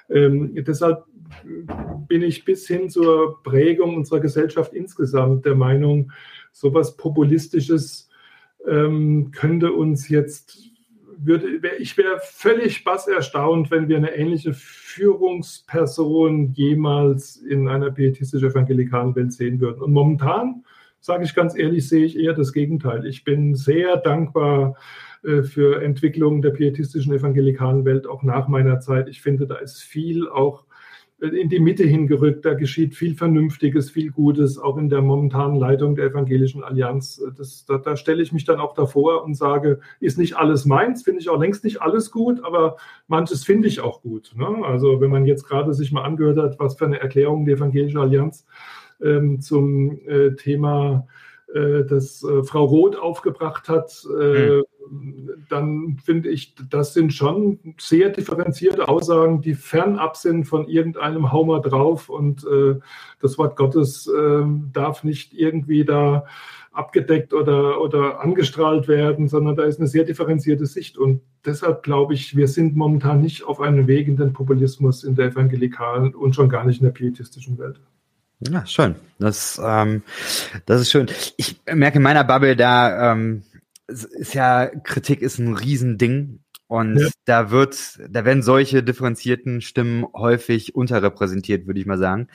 [0.09, 1.05] Ähm, deshalb
[2.07, 6.11] bin ich bis hin zur Prägung unserer Gesellschaft insgesamt der Meinung,
[6.51, 8.09] sowas Populistisches
[8.67, 10.75] ähm, könnte uns jetzt
[11.17, 19.15] würde, ich wäre völlig bass erstaunt, wenn wir eine ähnliche Führungsperson jemals in einer pietistisch-evangelikalen
[19.15, 19.81] Welt sehen würden.
[19.81, 20.63] Und momentan,
[20.99, 23.05] sage ich ganz ehrlich, sehe ich eher das Gegenteil.
[23.05, 24.75] Ich bin sehr dankbar
[25.23, 29.07] äh, für Entwicklungen der pietistischen evangelikalen Welt, auch nach meiner Zeit.
[29.07, 30.65] Ich finde, da ist viel auch
[31.19, 32.45] in die Mitte hingerückt.
[32.45, 37.21] Da geschieht viel Vernünftiges, viel Gutes, auch in der momentanen Leitung der Evangelischen Allianz.
[37.37, 41.03] Das, da, da stelle ich mich dann auch davor und sage, ist nicht alles meins,
[41.03, 44.33] finde ich auch längst nicht alles gut, aber manches finde ich auch gut.
[44.35, 44.47] Ne?
[44.65, 47.99] Also wenn man jetzt gerade sich mal angehört hat, was für eine Erklärung die Evangelische
[47.99, 48.45] Allianz
[49.01, 51.25] ähm, zum äh, Thema äh,
[51.83, 55.45] das äh, Frau Roth aufgebracht hat, äh, mhm.
[55.49, 61.61] dann finde ich, das sind schon sehr differenzierte Aussagen, die fernab sind von irgendeinem Haumer
[61.61, 62.75] drauf und äh,
[63.21, 66.25] das Wort Gottes äh, darf nicht irgendwie da
[66.73, 70.97] abgedeckt oder, oder angestrahlt werden, sondern da ist eine sehr differenzierte Sicht.
[70.97, 75.15] Und deshalb glaube ich, wir sind momentan nicht auf einem Weg in den Populismus in
[75.15, 77.79] der evangelikalen und schon gar nicht in der pietistischen Welt.
[78.39, 78.95] Ja, schön.
[79.19, 80.03] Das, ähm,
[80.65, 81.07] das ist schön.
[81.37, 83.43] Ich merke in meiner Bubble, da ähm,
[83.87, 86.39] ist ja, Kritik ist ein Riesending.
[86.67, 87.09] Und ja.
[87.25, 92.27] da wird, da werden solche differenzierten Stimmen häufig unterrepräsentiert, würde ich mal sagen.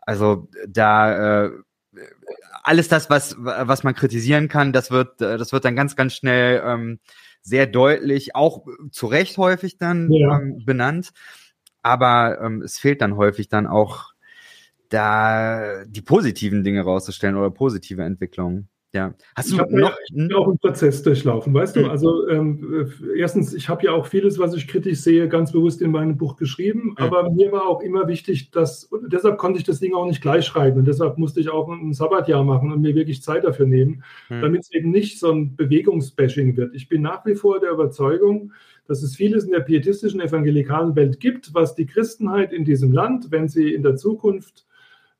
[0.00, 1.50] Also da äh,
[2.64, 6.62] alles das, was, was man kritisieren kann, das wird, das wird dann ganz, ganz schnell
[6.64, 6.98] ähm,
[7.40, 10.38] sehr deutlich, auch zu Recht häufig dann ja.
[10.38, 11.12] ähm, benannt.
[11.82, 14.12] Aber ähm, es fehlt dann häufig dann auch
[14.88, 18.68] da die positiven Dinge rauszustellen oder positive Entwicklungen.
[18.94, 19.14] Ja.
[19.36, 21.82] Hast du ich noch ja, auch einen Prozess durchlaufen, weißt du?
[21.82, 21.90] Hm.
[21.90, 25.90] Also ähm, erstens, ich habe ja auch vieles, was ich kritisch sehe, ganz bewusst in
[25.90, 26.90] meinem Buch geschrieben.
[26.90, 26.94] Mhm.
[26.96, 30.46] Aber mir war auch immer wichtig, dass deshalb konnte ich das Ding auch nicht gleich
[30.46, 34.02] schreiben und deshalb musste ich auch ein Sabbatjahr machen und mir wirklich Zeit dafür nehmen,
[34.30, 34.40] mhm.
[34.40, 36.74] damit es eben nicht so ein Bewegungsbashing wird.
[36.74, 38.52] Ich bin nach wie vor der Überzeugung,
[38.86, 43.30] dass es vieles in der pietistischen evangelikalen Welt gibt, was die Christenheit in diesem Land,
[43.30, 44.64] wenn sie in der Zukunft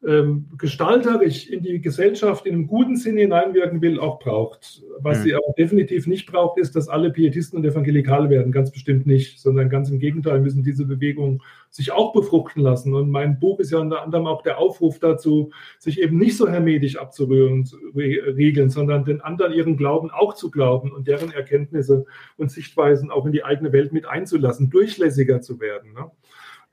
[0.06, 4.82] ähm, gestalterisch in die Gesellschaft in einem guten Sinne hineinwirken will, auch braucht.
[5.00, 5.22] Was mhm.
[5.22, 8.52] sie aber definitiv nicht braucht, ist, dass alle Pietisten und Evangelikale werden.
[8.52, 12.94] Ganz bestimmt nicht, sondern ganz im Gegenteil müssen diese Bewegungen sich auch befruchten lassen.
[12.94, 16.48] Und mein Buch ist ja unter anderem auch der Aufruf dazu, sich eben nicht so
[16.48, 22.06] hermetisch abzurühren, zu regeln, sondern den anderen ihren Glauben auch zu glauben und deren Erkenntnisse
[22.36, 25.92] und Sichtweisen auch in die eigene Welt mit einzulassen, durchlässiger zu werden.
[25.92, 26.08] Ne?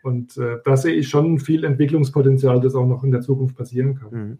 [0.06, 3.96] Und äh, da sehe ich schon viel Entwicklungspotenzial, das auch noch in der Zukunft passieren
[3.96, 4.10] kann.
[4.12, 4.39] Mhm.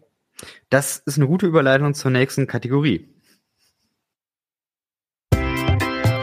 [0.70, 3.08] Das ist eine gute Überleitung zur nächsten Kategorie.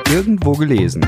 [0.10, 1.06] Irgendwo gelesen.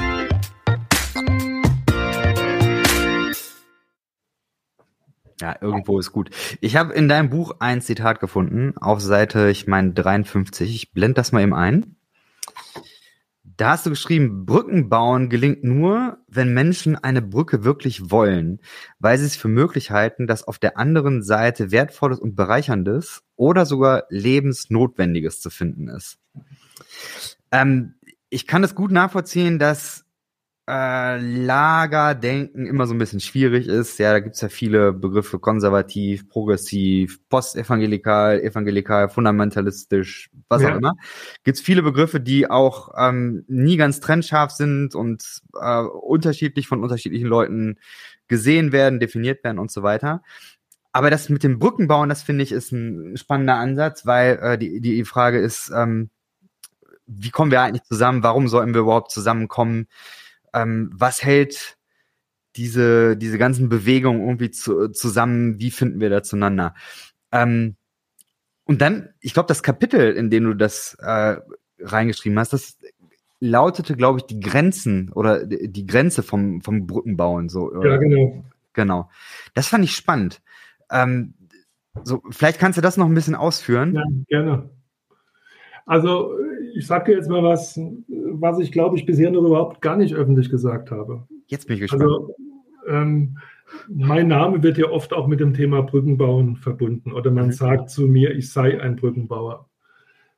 [5.40, 6.30] Ja, irgendwo ist gut.
[6.60, 10.76] Ich habe in deinem Buch ein Zitat gefunden, auf Seite, ich meine, 53.
[10.76, 11.96] Ich blende das mal eben ein.
[13.58, 18.60] Da hast du geschrieben, Brücken bauen gelingt nur, wenn Menschen eine Brücke wirklich wollen,
[19.00, 23.66] weil sie es für möglich halten, dass auf der anderen Seite Wertvolles und Bereicherndes oder
[23.66, 26.20] sogar Lebensnotwendiges zu finden ist.
[27.52, 27.96] Ähm,
[28.30, 30.05] ich kann es gut nachvollziehen, dass
[30.68, 34.00] äh, Lagerdenken immer so ein bisschen schwierig ist.
[34.00, 40.72] Ja, da gibt's ja viele Begriffe, konservativ, progressiv, postevangelikal, evangelikal, fundamentalistisch, was ja.
[40.72, 40.94] auch immer.
[41.44, 47.28] Gibt's viele Begriffe, die auch ähm, nie ganz trennscharf sind und äh, unterschiedlich von unterschiedlichen
[47.28, 47.78] Leuten
[48.28, 50.24] gesehen werden, definiert werden und so weiter.
[50.92, 54.80] Aber das mit dem Brückenbauen, das finde ich, ist ein spannender Ansatz, weil äh, die,
[54.80, 56.10] die Frage ist, ähm,
[57.06, 58.24] wie kommen wir eigentlich zusammen?
[58.24, 59.88] Warum sollten wir überhaupt zusammenkommen?
[60.56, 61.78] Ähm, was hält
[62.56, 66.74] diese, diese ganzen Bewegungen irgendwie zu, zusammen, wie finden wir da zueinander?
[67.32, 67.76] Ähm,
[68.64, 71.36] und dann, ich glaube, das Kapitel, in dem du das äh,
[71.80, 72.80] reingeschrieben hast, das
[73.40, 77.50] lautete, glaube ich, die Grenzen oder die Grenze vom, vom Brückenbauen.
[77.50, 78.46] So, ja, genau.
[78.74, 79.10] Genau.
[79.54, 80.42] Das fand ich spannend.
[80.90, 81.34] Ähm,
[82.04, 83.94] so, vielleicht kannst du das noch ein bisschen ausführen.
[83.94, 84.70] Ja, gerne.
[85.86, 86.36] Also
[86.76, 90.14] ich sage dir jetzt mal was, was ich glaube ich bisher noch überhaupt gar nicht
[90.14, 91.28] öffentlich gesagt habe.
[91.48, 92.04] Jetzt bin ich gespannt.
[92.04, 92.36] Also,
[92.88, 93.38] ähm,
[93.88, 97.52] mein Name wird ja oft auch mit dem Thema Brückenbauen verbunden oder man mhm.
[97.52, 99.68] sagt zu mir, ich sei ein Brückenbauer.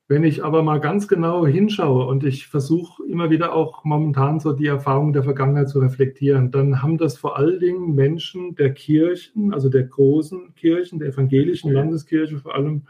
[0.09, 4.53] Wenn ich aber mal ganz genau hinschaue und ich versuche immer wieder auch momentan so
[4.53, 9.53] die Erfahrungen der Vergangenheit zu reflektieren, dann haben das vor allen Dingen Menschen der Kirchen,
[9.53, 12.83] also der großen Kirchen, der evangelischen Landeskirche vor allem,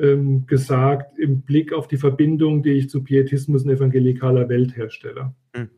[0.00, 5.34] ähm, gesagt im Blick auf die Verbindung, die ich zu Pietismus und evangelikaler Welt herstelle.
[5.54, 5.68] Mhm.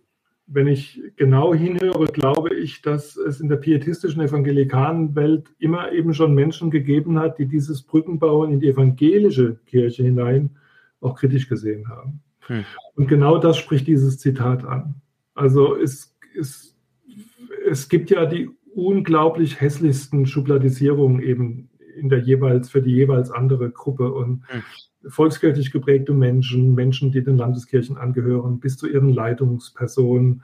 [0.48, 6.14] Wenn ich genau hinhöre, glaube ich, dass es in der pietistischen evangelikalen Welt immer eben
[6.14, 10.50] schon Menschen gegeben hat, die dieses Brückenbauen in die evangelische Kirche hinein
[11.00, 12.20] auch kritisch gesehen haben.
[12.46, 12.64] Hm.
[12.94, 14.94] Und genau das spricht dieses Zitat an.
[15.34, 16.76] Also es, es,
[17.68, 23.70] es gibt ja die unglaublich hässlichsten Schubladisierungen eben in der jeweils für die jeweils andere
[23.70, 24.62] Gruppe und hm.
[25.08, 30.42] volkskirchlich geprägte Menschen, Menschen, die den Landeskirchen angehören, bis zu ihren Leitungspersonen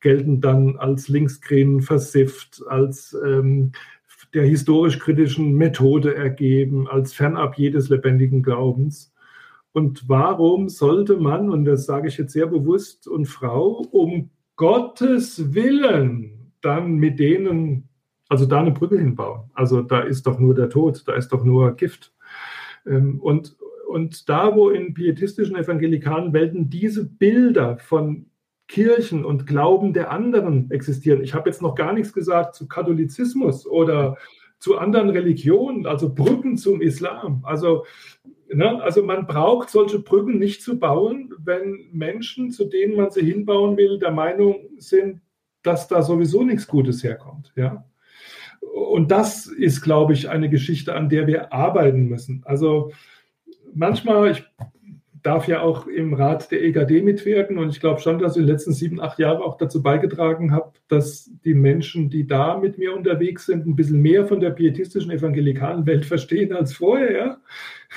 [0.00, 3.72] gelten dann als linksgrün versifft, als ähm,
[4.34, 9.12] der historisch-kritischen Methode ergeben, als fernab jedes lebendigen Glaubens.
[9.72, 15.54] Und warum sollte man, und das sage ich jetzt sehr bewusst, und Frau, um Gottes
[15.54, 17.85] Willen dann mit denen,
[18.28, 19.50] also da eine Brücke hinbauen?
[19.54, 22.12] Also da ist doch nur der Tod, da ist doch nur Gift.
[22.86, 23.56] Ähm, und,
[23.88, 28.26] und da, wo in pietistischen evangelikalen Welten diese Bilder von
[28.68, 31.22] Kirchen und Glauben der anderen existieren.
[31.22, 34.16] Ich habe jetzt noch gar nichts gesagt zu Katholizismus oder
[34.58, 37.42] zu anderen Religionen, also Brücken zum Islam.
[37.44, 37.84] Also,
[38.52, 43.24] ne, also man braucht solche Brücken nicht zu bauen, wenn Menschen, zu denen man sie
[43.24, 45.20] hinbauen will, der Meinung sind,
[45.62, 47.52] dass da sowieso nichts Gutes herkommt.
[47.54, 47.84] Ja?
[48.60, 52.42] Und das ist, glaube ich, eine Geschichte, an der wir arbeiten müssen.
[52.44, 52.92] Also
[53.74, 54.44] manchmal, ich
[55.26, 58.46] darf ja auch im Rat der EGD mitwirken und ich glaube schon, dass ich in
[58.46, 62.78] den letzten sieben, acht Jahren auch dazu beigetragen habe, dass die Menschen, die da mit
[62.78, 67.38] mir unterwegs sind, ein bisschen mehr von der pietistischen evangelikalen Welt verstehen als vorher.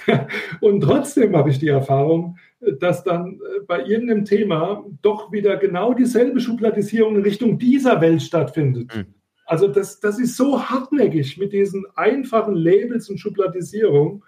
[0.60, 2.38] Und trotzdem habe ich die Erfahrung,
[2.80, 8.24] dass dann äh, bei irgendeinem Thema doch wieder genau dieselbe Schubladisierung in Richtung dieser Welt
[8.24, 8.96] stattfindet.
[8.96, 9.19] Mhm.
[9.50, 14.22] Also das, das ist so hartnäckig mit diesen einfachen Labels und Schubladisierungen.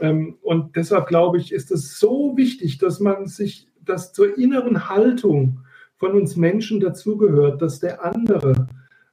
[0.00, 4.88] Ähm, und deshalb glaube ich, ist es so wichtig, dass man sich das zur inneren
[4.88, 5.60] Haltung
[5.98, 8.66] von uns Menschen dazugehört, dass der andere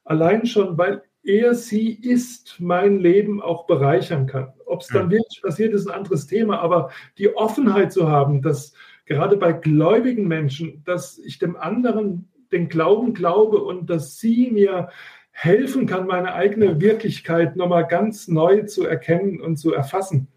[0.05, 4.53] allein schon, weil er sie ist, mein Leben auch bereichern kann.
[4.65, 8.71] Ob es dann wirklich passiert, ist ein anderes Thema, aber die Offenheit zu haben, dass
[9.05, 14.89] gerade bei gläubigen Menschen, dass ich dem anderen den Glauben glaube und dass sie mir
[15.41, 20.27] helfen kann, meine eigene Wirklichkeit nochmal ganz neu zu erkennen und zu erfassen.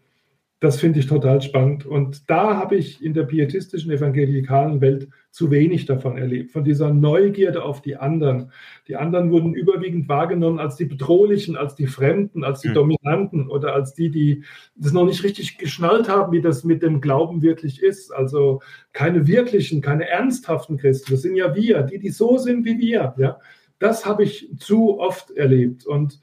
[0.61, 1.85] Das finde ich total spannend.
[1.85, 6.93] Und da habe ich in der pietistischen evangelikalen Welt zu wenig davon erlebt, von dieser
[6.93, 8.53] Neugierde auf die anderen.
[8.87, 12.75] Die anderen wurden überwiegend wahrgenommen als die Bedrohlichen, als die Fremden, als die mhm.
[12.75, 14.45] Dominanten oder als die, die
[14.77, 18.13] das noch nicht richtig geschnallt haben, wie das mit dem Glauben wirklich ist.
[18.13, 18.61] Also
[18.93, 21.11] keine wirklichen, keine ernsthaften Christen.
[21.11, 23.13] Das sind ja wir, die, die so sind wie wir.
[23.17, 23.37] Ja?
[23.83, 25.85] Das habe ich zu oft erlebt.
[25.85, 26.21] Und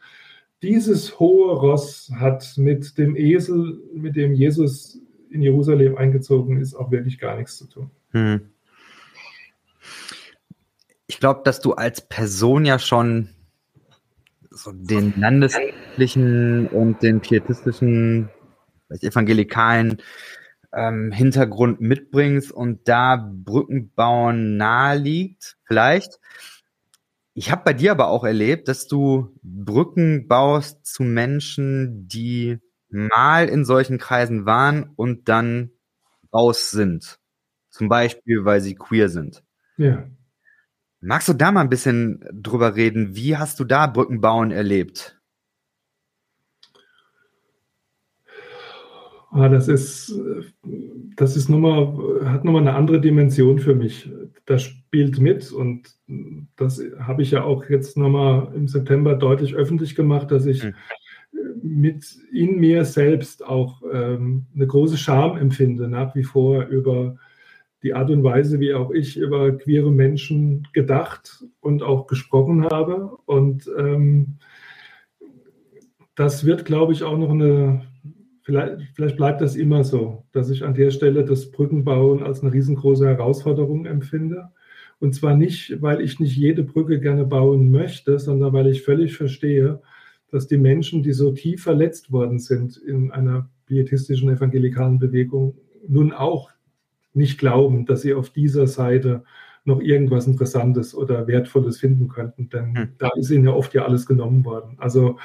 [0.63, 6.91] dieses hohe Ross hat mit dem Esel, mit dem Jesus in Jerusalem eingezogen ist, auch
[6.91, 7.91] wirklich gar nichts zu tun.
[8.13, 8.49] Hm.
[11.07, 13.29] Ich glaube, dass du als Person ja schon
[14.49, 18.31] so den landeskirchlichen und den pietistischen,
[18.89, 20.01] evangelikalen
[20.73, 26.19] ähm, Hintergrund mitbringst und da Brückenbauen nahe liegt, vielleicht.
[27.41, 32.59] Ich habe bei dir aber auch erlebt, dass du Brücken baust zu Menschen, die
[32.91, 35.71] mal in solchen Kreisen waren und dann
[36.35, 37.19] raus sind.
[37.71, 39.43] Zum Beispiel, weil sie queer sind.
[39.79, 40.07] Ja.
[41.01, 43.17] Magst du da mal ein bisschen drüber reden?
[43.17, 45.19] Wie hast du da Brückenbauen erlebt?
[49.33, 50.21] Ah, das ist,
[51.17, 54.11] das ist nochmal, hat nochmal eine andere Dimension für mich.
[54.45, 55.95] Das spielt mit und
[56.57, 60.75] das habe ich ja auch jetzt nochmal im September deutlich öffentlich gemacht, dass ich mhm.
[61.63, 67.17] mit in mir selbst auch ähm, eine große Scham empfinde, nach wie vor über
[67.85, 73.17] die Art und Weise, wie auch ich über queere Menschen gedacht und auch gesprochen habe.
[73.27, 74.39] Und ähm,
[76.17, 77.90] das wird, glaube ich, auch noch eine
[78.51, 82.53] Vielleicht, vielleicht, bleibt das immer so, dass ich an der Stelle das Brückenbauen als eine
[82.53, 84.49] riesengroße Herausforderung empfinde.
[84.99, 89.17] Und zwar nicht, weil ich nicht jede Brücke gerne bauen möchte, sondern weil ich völlig
[89.17, 89.81] verstehe,
[90.33, 96.13] dass die Menschen, die so tief verletzt worden sind in einer pietistischen evangelikalen Bewegung, nun
[96.13, 96.51] auch
[97.15, 99.23] nicht glauben, dass sie auf dieser Seite
[99.65, 102.49] noch irgendwas Interessantes oder Wertvolles finden könnten.
[102.49, 102.89] Denn hm.
[102.99, 104.75] da ist ihnen ja oft ja alles genommen worden.
[104.79, 105.21] Also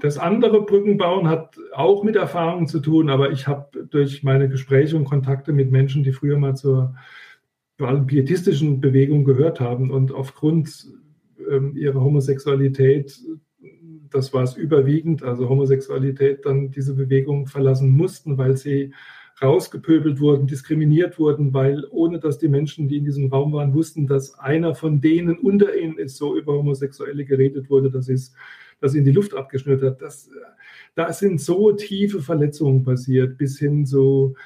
[0.00, 4.96] das andere Brückenbauen hat auch mit Erfahrung zu tun, aber ich habe durch meine Gespräche
[4.96, 6.94] und Kontakte mit Menschen, die früher mal zur
[8.06, 10.88] pietistischen Bewegung gehört haben und aufgrund
[11.50, 13.20] ähm, ihrer Homosexualität,
[14.10, 18.92] das war es überwiegend, also Homosexualität, dann diese Bewegung verlassen mussten, weil sie
[19.42, 24.06] rausgepöbelt wurden, diskriminiert wurden, weil ohne dass die Menschen, die in diesem Raum waren, wussten,
[24.06, 28.32] dass einer von denen unter ihnen ist, so über Homosexuelle geredet wurde, dass es
[28.80, 30.02] das in die Luft abgeschnürt hat.
[30.02, 30.30] Das,
[30.94, 34.36] da sind so tiefe Verletzungen passiert, bis hin zu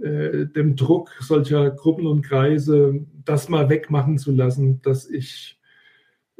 [0.00, 5.58] äh, dem Druck solcher Gruppen und Kreise, das mal wegmachen zu lassen, dass ich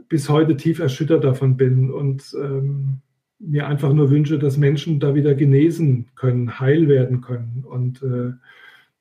[0.09, 3.01] bis heute tief erschüttert davon bin und ähm,
[3.43, 7.65] mir einfach nur wünsche, dass Menschen da wieder genesen können, heil werden können.
[7.69, 8.33] Und äh,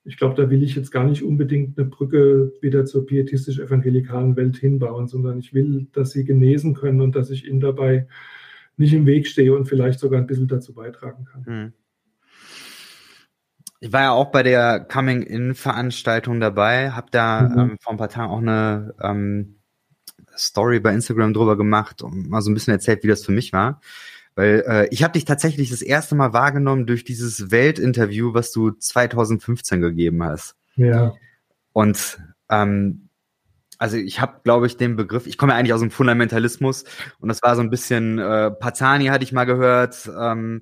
[0.03, 4.57] ich glaube, da will ich jetzt gar nicht unbedingt eine Brücke wieder zur pietistisch-evangelikalen Welt
[4.57, 8.07] hinbauen, sondern ich will, dass sie genesen können und dass ich ihnen dabei
[8.77, 11.45] nicht im Weg stehe und vielleicht sogar ein bisschen dazu beitragen kann.
[11.45, 11.73] Hm.
[13.79, 17.59] Ich war ja auch bei der Coming-In-Veranstaltung dabei, habe da mhm.
[17.59, 19.55] ähm, vor ein paar Tagen auch eine ähm,
[20.37, 23.53] Story bei Instagram drüber gemacht und mal so ein bisschen erzählt, wie das für mich
[23.53, 23.81] war.
[24.35, 28.71] Weil äh, ich habe dich tatsächlich das erste Mal wahrgenommen durch dieses Weltinterview, was du
[28.71, 30.55] 2015 gegeben hast.
[30.75, 31.13] Ja.
[31.73, 32.19] Und
[32.49, 33.09] ähm,
[33.77, 36.85] also ich habe, glaube ich, den Begriff, ich komme ja eigentlich aus dem Fundamentalismus
[37.19, 40.61] und das war so ein bisschen, äh, Pazani hatte ich mal gehört, ähm,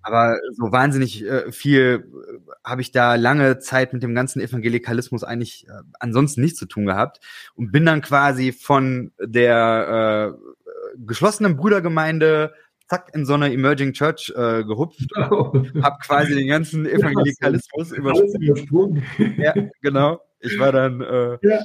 [0.00, 5.24] aber so wahnsinnig äh, viel äh, habe ich da lange Zeit mit dem ganzen Evangelikalismus
[5.24, 7.20] eigentlich äh, ansonsten nichts zu tun gehabt
[7.54, 12.54] und bin dann quasi von der äh, geschlossenen Brüdergemeinde
[12.88, 15.52] zack in so eine Emerging Church äh, gehupft, oh.
[15.82, 19.02] hab quasi den ganzen Evangelikalismus übersprungen.
[19.36, 20.20] ja, genau.
[20.40, 21.60] Ich war dann äh, ja.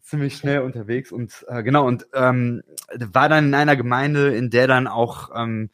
[0.00, 2.62] ziemlich schnell unterwegs und äh, genau und ähm,
[2.98, 5.70] war dann in einer Gemeinde, in der dann auch ähm,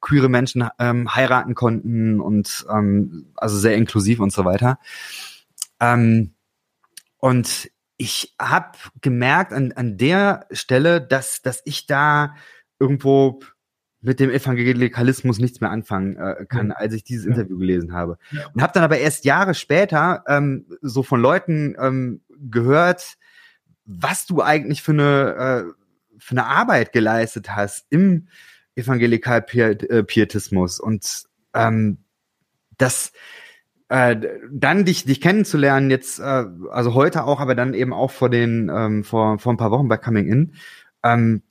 [0.00, 4.78] queere Menschen ähm, heiraten konnten und ähm, also sehr inklusiv und so weiter.
[5.80, 6.34] Ähm,
[7.18, 12.34] und ich habe gemerkt an, an der Stelle, dass, dass ich da
[12.78, 13.40] irgendwo
[14.00, 17.32] mit dem Evangelikalismus nichts mehr anfangen äh, kann, als ich dieses ja.
[17.32, 18.18] Interview gelesen habe.
[18.30, 18.46] Ja.
[18.54, 22.20] Und habe dann aber erst Jahre später ähm, so von Leuten ähm,
[22.50, 23.16] gehört,
[23.84, 25.64] was du eigentlich für eine, äh,
[26.18, 28.28] für eine Arbeit geleistet hast im
[28.74, 30.80] Evangelikal-Pietismus.
[30.80, 31.24] Und
[31.54, 31.98] ähm,
[32.76, 33.12] das
[33.88, 34.16] äh,
[34.50, 38.68] dann dich, dich kennenzulernen, jetzt, äh, also heute auch, aber dann eben auch vor den,
[38.68, 40.54] ähm, vor, vor ein paar Wochen bei Coming In,
[41.02, 41.42] ähm,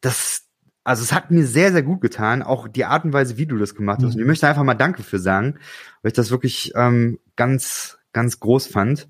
[0.00, 0.41] das,
[0.84, 3.56] also es hat mir sehr, sehr gut getan, auch die Art und Weise, wie du
[3.56, 4.10] das gemacht hast.
[4.10, 4.14] Mhm.
[4.14, 5.58] Und ich möchte einfach mal Danke für sagen,
[6.02, 9.08] weil ich das wirklich ähm, ganz, ganz groß fand,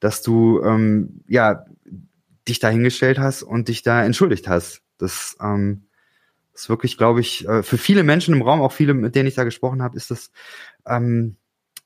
[0.00, 1.66] dass du ähm, ja
[2.48, 4.82] dich da hingestellt hast und dich da entschuldigt hast.
[4.98, 5.84] Das ähm,
[6.54, 9.34] ist wirklich, glaube ich, äh, für viele Menschen im Raum, auch viele, mit denen ich
[9.34, 10.30] da gesprochen habe, ist das
[10.86, 11.36] ähm,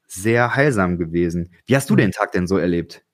[0.07, 1.51] sehr heilsam gewesen.
[1.67, 1.99] Wie hast du mhm.
[1.99, 3.06] den Tag denn so erlebt?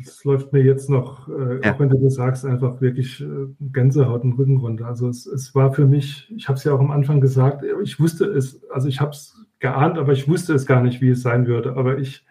[0.00, 1.74] Es läuft mir jetzt noch, äh, ja.
[1.74, 4.86] auch wenn du das sagst, einfach wirklich äh, Gänsehaut und Rücken runter.
[4.86, 7.98] Also es, es war für mich, ich habe es ja auch am Anfang gesagt, ich
[7.98, 11.22] wusste es, also ich habe es geahnt, aber ich wusste es gar nicht, wie es
[11.22, 11.76] sein würde.
[11.76, 12.24] Aber ich,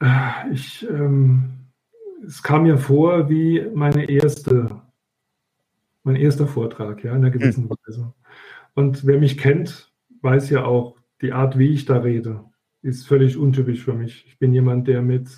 [0.00, 1.50] äh, ich, ähm,
[2.26, 4.82] es kam mir vor wie meine erste,
[6.02, 7.70] mein erster Vortrag, ja, in einer gewissen mhm.
[7.70, 8.12] Weise.
[8.74, 9.92] Und wer mich kennt,
[10.22, 12.44] weiß ja auch, die Art, wie ich da rede,
[12.82, 14.24] ist völlig untypisch für mich.
[14.26, 15.28] Ich bin jemand, der mit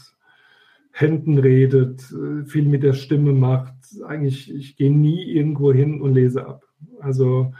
[0.92, 3.74] Händen redet, äh, viel mit der Stimme macht.
[4.06, 6.64] Eigentlich, ich gehe nie irgendwo hin und lese ab.
[7.00, 7.52] Also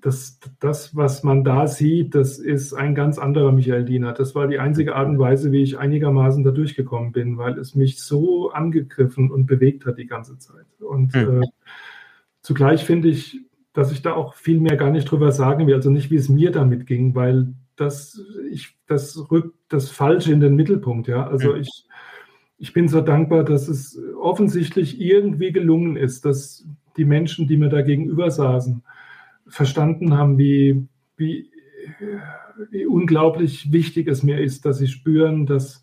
[0.00, 4.12] das, das, was man da sieht, das ist ein ganz anderer Michael Diener.
[4.12, 7.74] Das war die einzige Art und Weise, wie ich einigermaßen da durchgekommen bin, weil es
[7.74, 10.66] mich so angegriffen und bewegt hat die ganze Zeit.
[10.80, 11.42] Und mhm.
[11.42, 11.46] äh,
[12.42, 13.40] zugleich finde ich,
[13.72, 16.28] dass ich da auch viel mehr gar nicht drüber sagen will, also nicht, wie es
[16.28, 21.08] mir damit ging, weil das, ich, das rückt das Falsche in den Mittelpunkt.
[21.08, 21.60] Ja, also mhm.
[21.60, 21.86] ich
[22.62, 26.64] ich bin so dankbar, dass es offensichtlich irgendwie gelungen ist, dass
[26.96, 28.84] die Menschen, die mir da gegenüber saßen,
[29.48, 30.86] verstanden haben, wie,
[31.16, 31.50] wie,
[32.70, 35.82] wie unglaublich wichtig es mir ist, dass sie spüren, dass,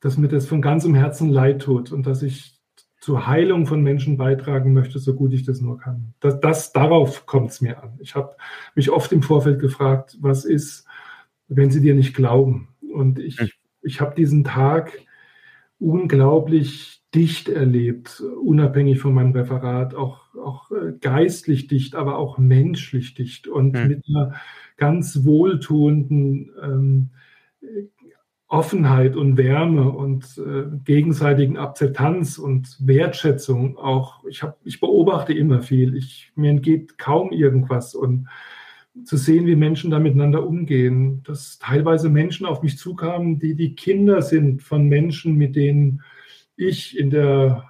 [0.00, 2.58] dass mir das von ganzem Herzen leid tut und dass ich
[2.98, 6.14] zur Heilung von Menschen beitragen möchte, so gut ich das nur kann.
[6.20, 7.98] Das, das darauf kommt es mir an.
[7.98, 8.36] Ich habe
[8.74, 10.86] mich oft im Vorfeld gefragt, was ist,
[11.48, 12.68] wenn sie dir nicht glauben?
[12.90, 13.50] Und ich, hm.
[13.82, 14.92] ich habe diesen Tag
[15.80, 23.14] unglaublich dicht erlebt, unabhängig von meinem Referat, auch, auch äh, geistlich dicht, aber auch menschlich
[23.14, 23.88] dicht und mhm.
[23.88, 24.34] mit einer
[24.76, 27.10] ganz wohltuenden ähm,
[28.50, 34.24] Offenheit und Wärme und äh, gegenseitigen Akzeptanz und Wertschätzung auch.
[34.28, 35.94] Ich, hab, ich beobachte immer viel.
[35.94, 38.28] Ich, mir entgeht kaum irgendwas und
[39.04, 43.74] zu sehen, wie Menschen da miteinander umgehen, dass teilweise Menschen auf mich zukamen, die die
[43.74, 46.02] Kinder sind von Menschen, mit denen
[46.56, 47.64] ich in der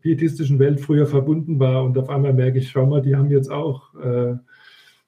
[0.00, 3.50] pietistischen Welt früher verbunden war und auf einmal merke ich, schau mal, die haben jetzt
[3.50, 4.40] auch äh, ein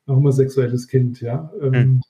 [0.07, 1.53] homosexuelles Kind, ja.
[1.61, 2.03] Mhm.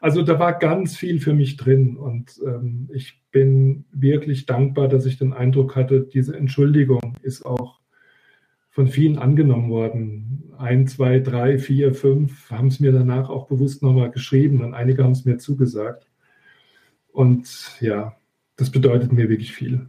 [0.00, 5.06] Also da war ganz viel für mich drin und ähm, ich bin wirklich dankbar, dass
[5.06, 7.77] ich den Eindruck hatte, diese Entschuldigung ist auch
[8.78, 10.54] von vielen angenommen worden.
[10.56, 15.02] Ein, zwei, drei, vier, fünf haben es mir danach auch bewusst nochmal geschrieben und einige
[15.02, 16.06] haben es mir zugesagt.
[17.10, 18.14] Und ja,
[18.54, 19.88] das bedeutet mir wirklich viel.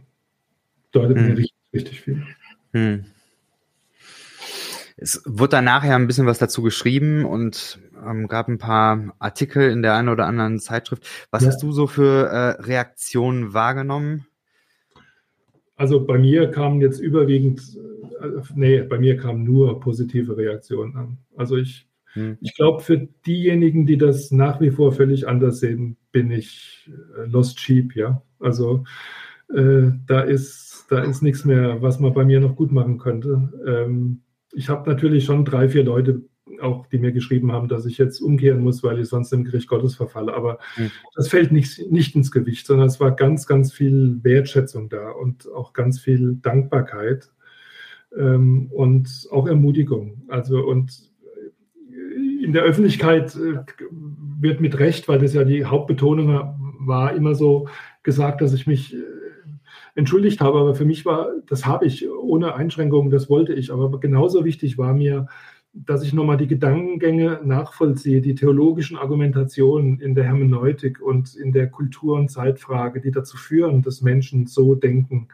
[0.90, 1.24] Bedeutet hm.
[1.24, 2.26] mir richtig, richtig viel.
[2.72, 3.04] Hm.
[4.96, 9.70] Es wurde dann nachher ein bisschen was dazu geschrieben und ähm, gab ein paar Artikel
[9.70, 11.06] in der einen oder anderen Zeitschrift.
[11.30, 11.50] Was ja.
[11.50, 14.26] hast du so für äh, Reaktionen wahrgenommen?
[15.76, 17.78] Also bei mir kamen jetzt überwiegend,
[18.54, 21.18] nee, bei mir kamen nur positive Reaktionen an.
[21.36, 22.38] Also ich, hm.
[22.40, 27.26] ich glaube, für diejenigen, die das nach wie vor völlig anders sehen, bin ich äh,
[27.26, 28.22] lost sheep, ja.
[28.38, 28.84] Also
[29.54, 33.52] äh, da ist, da ist nichts mehr, was man bei mir noch gut machen könnte.
[33.66, 36.22] Ähm, ich habe natürlich schon drei, vier Leute
[36.60, 39.68] auch, die mir geschrieben haben, dass ich jetzt umkehren muss, weil ich sonst im Gericht
[39.68, 40.34] Gottes verfalle.
[40.34, 40.90] Aber mhm.
[41.14, 45.50] das fällt nicht, nicht ins Gewicht, sondern es war ganz, ganz viel Wertschätzung da und
[45.52, 47.30] auch ganz viel Dankbarkeit
[48.12, 50.22] und auch Ermutigung.
[50.28, 51.10] Also und
[52.42, 53.60] in der Öffentlichkeit äh,
[54.40, 57.68] wird mit Recht, weil das ja die Hauptbetonung war, immer so
[58.02, 58.98] gesagt, dass ich mich äh,
[59.94, 60.58] entschuldigt habe.
[60.58, 63.72] Aber für mich war, das habe ich ohne Einschränkungen, das wollte ich.
[63.72, 65.26] Aber genauso wichtig war mir,
[65.72, 71.68] dass ich nochmal die Gedankengänge nachvollziehe, die theologischen Argumentationen in der Hermeneutik und in der
[71.68, 75.28] Kultur- und Zeitfrage, die dazu führen, dass Menschen so denken,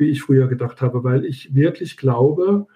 [0.00, 2.66] wie ich früher gedacht habe, weil ich wirklich glaube,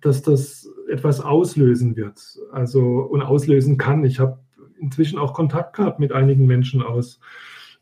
[0.00, 2.20] dass das etwas auslösen wird,
[2.52, 4.04] also und auslösen kann.
[4.04, 4.40] Ich habe
[4.78, 7.20] inzwischen auch Kontakt gehabt mit einigen Menschen aus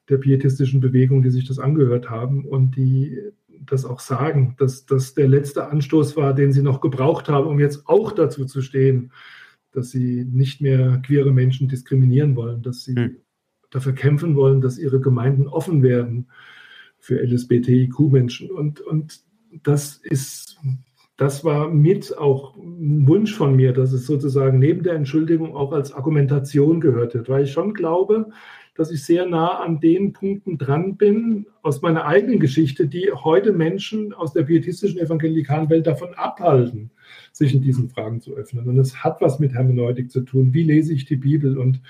[0.09, 3.19] der pietistischen Bewegung, die sich das angehört haben und die
[3.65, 7.59] das auch sagen, dass das der letzte Anstoß war, den sie noch gebraucht haben, um
[7.59, 9.11] jetzt auch dazu zu stehen,
[9.73, 13.17] dass sie nicht mehr queere Menschen diskriminieren wollen, dass sie hm.
[13.71, 16.29] dafür kämpfen wollen, dass ihre Gemeinden offen werden
[17.07, 18.51] für LSBTIQ-Menschen.
[18.51, 19.21] Und, und
[19.63, 20.59] das ist,
[21.17, 25.73] das war mit auch ein Wunsch von mir, dass es sozusagen neben der Entschuldigung auch
[25.73, 28.31] als Argumentation gehört wird, weil ich schon glaube,
[28.75, 33.53] dass ich sehr nah an den Punkten dran bin aus meiner eigenen Geschichte, die heute
[33.53, 36.91] Menschen aus der pietistischen evangelikalen Welt davon abhalten,
[37.31, 38.69] sich in diesen Fragen zu öffnen.
[38.69, 40.53] Und es hat was mit Hermeneutik zu tun.
[40.53, 41.81] Wie lese ich die Bibel und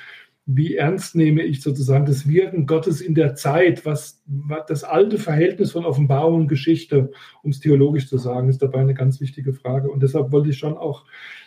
[0.46, 5.18] wie ernst nehme ich sozusagen das Wirken Gottes in der Zeit, was, was das alte
[5.18, 7.10] Verhältnis von Offenbarung und Geschichte,
[7.42, 9.90] um es theologisch zu sagen, ist dabei eine ganz wichtige Frage.
[9.90, 11.04] Und deshalb wollte ich schon auch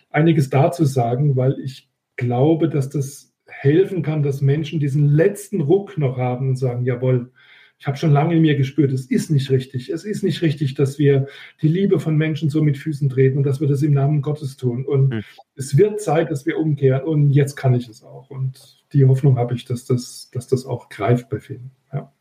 [0.09, 5.97] einiges dazu sagen, weil ich glaube, dass das helfen kann, dass Menschen diesen letzten Ruck
[5.97, 7.31] noch haben und sagen, jawohl,
[7.79, 9.89] ich habe schon lange in mir gespürt, es ist nicht richtig.
[9.89, 11.27] Es ist nicht richtig, dass wir
[11.61, 14.57] die Liebe von Menschen so mit Füßen treten und dass wir das im Namen Gottes
[14.57, 14.85] tun.
[14.85, 15.23] Und mhm.
[15.55, 18.29] es wird Zeit, dass wir umkehren und jetzt kann ich es auch.
[18.29, 21.71] Und die Hoffnung habe ich, dass das, dass das auch greift bei vielen.
[21.93, 22.11] Ja.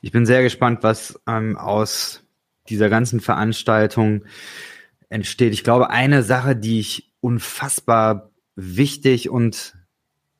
[0.00, 2.24] Ich bin sehr gespannt, was ähm, aus
[2.70, 4.24] dieser ganzen Veranstaltung
[5.10, 5.52] entsteht.
[5.52, 9.76] Ich glaube, eine Sache, die ich unfassbar wichtig und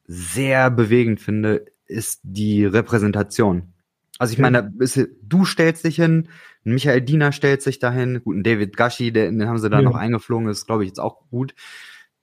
[0.07, 3.72] sehr bewegend finde, ist die Repräsentation.
[4.23, 4.73] Also ich meine,
[5.21, 6.29] du stellst dich hin,
[6.63, 9.83] Michael Diener stellt sich dahin, gut, David Gashi, den, haben sie da ja.
[9.83, 11.57] noch eingeflogen, ist glaube ich jetzt auch gut.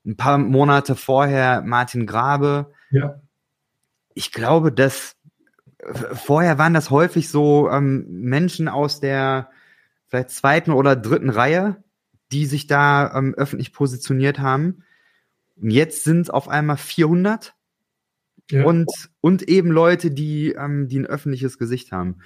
[0.06, 2.72] Ein paar Monate vorher Martin Grabe.
[2.90, 3.20] Ja.
[4.14, 5.16] Ich glaube, dass
[6.14, 9.50] vorher waren das häufig so ähm, Menschen aus der
[10.06, 11.84] vielleicht zweiten oder dritten Reihe,
[12.32, 14.84] die sich da ähm, öffentlich positioniert haben.
[15.60, 17.52] Und jetzt sind es auf einmal 400
[18.50, 18.64] ja.
[18.64, 18.90] und,
[19.20, 22.18] und eben Leute, die, ähm, die ein öffentliches Gesicht haben.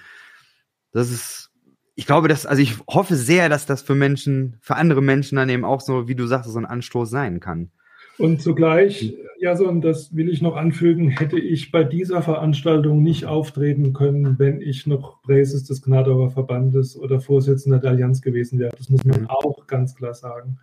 [0.92, 1.50] Das ist,
[1.94, 5.48] ich glaube, dass, also ich hoffe sehr, dass das für Menschen, für andere Menschen dann
[5.48, 7.70] eben auch so, wie du sagst, so ein Anstoß sein kann.
[8.16, 13.02] Und zugleich, ja, so, und das will ich noch anfügen, hätte ich bei dieser Veranstaltung
[13.02, 18.60] nicht auftreten können, wenn ich noch Präses des Gnadauer Verbandes oder Vorsitzender der Allianz gewesen
[18.60, 18.72] wäre.
[18.76, 19.30] Das muss man mhm.
[19.30, 20.58] auch ganz klar sagen.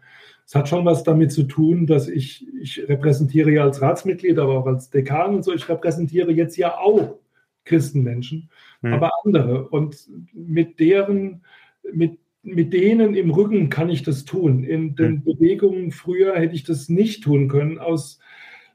[0.51, 4.57] Es hat schon was damit zu tun, dass ich, ich repräsentiere ja als Ratsmitglied, aber
[4.57, 7.19] auch als Dekan und so, ich repräsentiere jetzt ja auch
[7.63, 8.49] Christenmenschen,
[8.81, 8.91] mhm.
[8.91, 9.69] aber andere.
[9.69, 11.45] Und mit deren,
[11.93, 14.65] mit, mit denen im Rücken kann ich das tun.
[14.65, 15.23] In den mhm.
[15.23, 18.19] Bewegungen früher hätte ich das nicht tun können, aus,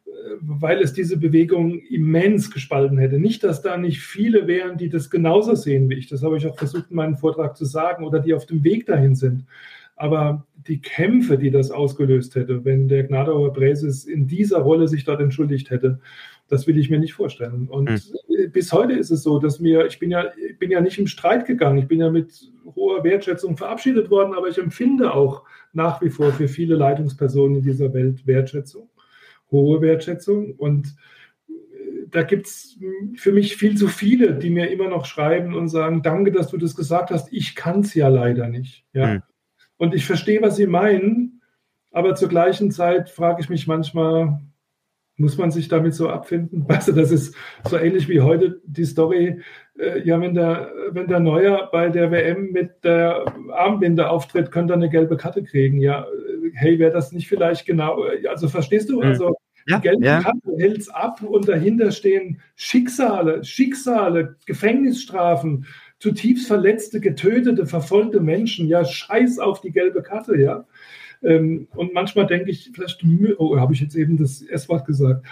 [0.06, 0.10] äh,
[0.40, 3.18] weil es diese Bewegung immens gespalten hätte.
[3.18, 6.08] Nicht, dass da nicht viele wären, die das genauso sehen wie ich.
[6.08, 8.86] Das habe ich auch versucht in meinem Vortrag zu sagen oder die auf dem Weg
[8.86, 9.44] dahin sind.
[9.96, 15.04] Aber die Kämpfe, die das ausgelöst hätte, wenn der Gnadauer Präses in dieser Rolle sich
[15.04, 16.00] dort entschuldigt hätte,
[16.48, 17.68] das will ich mir nicht vorstellen.
[17.68, 18.52] Und mhm.
[18.52, 20.26] bis heute ist es so, dass mir, ich bin ja,
[20.58, 24.48] bin ja nicht im Streit gegangen, ich bin ja mit hoher Wertschätzung verabschiedet worden, aber
[24.48, 28.90] ich empfinde auch nach wie vor für viele Leitungspersonen in dieser Welt Wertschätzung,
[29.50, 30.52] hohe Wertschätzung.
[30.52, 30.94] Und
[31.48, 31.52] äh,
[32.10, 32.78] da gibt es
[33.16, 36.58] für mich viel zu viele, die mir immer noch schreiben und sagen, danke, dass du
[36.58, 38.84] das gesagt hast, ich kann es ja leider nicht.
[38.92, 39.14] Ja.
[39.14, 39.22] Mhm.
[39.78, 41.42] Und ich verstehe, was Sie meinen,
[41.90, 44.40] aber zur gleichen Zeit frage ich mich manchmal,
[45.16, 46.68] muss man sich damit so abfinden?
[46.68, 49.40] Weißt du, das ist so ähnlich wie heute die Story,
[49.78, 54.74] äh, ja, wenn der, wenn der Neuer bei der WM mit der Armbinde auftritt, könnte
[54.74, 55.80] er eine gelbe Karte kriegen.
[55.80, 56.06] Ja,
[56.54, 59.00] hey, wäre das nicht vielleicht genau, äh, also verstehst du?
[59.00, 59.08] Hm.
[59.08, 59.36] Also
[59.68, 60.22] ja, gelbe ja.
[60.22, 65.66] Karte hält ab und dahinter stehen Schicksale, Schicksale, Gefängnisstrafen,
[65.98, 68.68] zutiefst verletzte, getötete, verfolgte Menschen.
[68.68, 70.66] Ja, scheiß auf die gelbe Karte, ja.
[71.22, 73.02] Ähm, und manchmal denke ich, vielleicht,
[73.38, 75.24] oh, habe ich jetzt eben das S-Wort gesagt.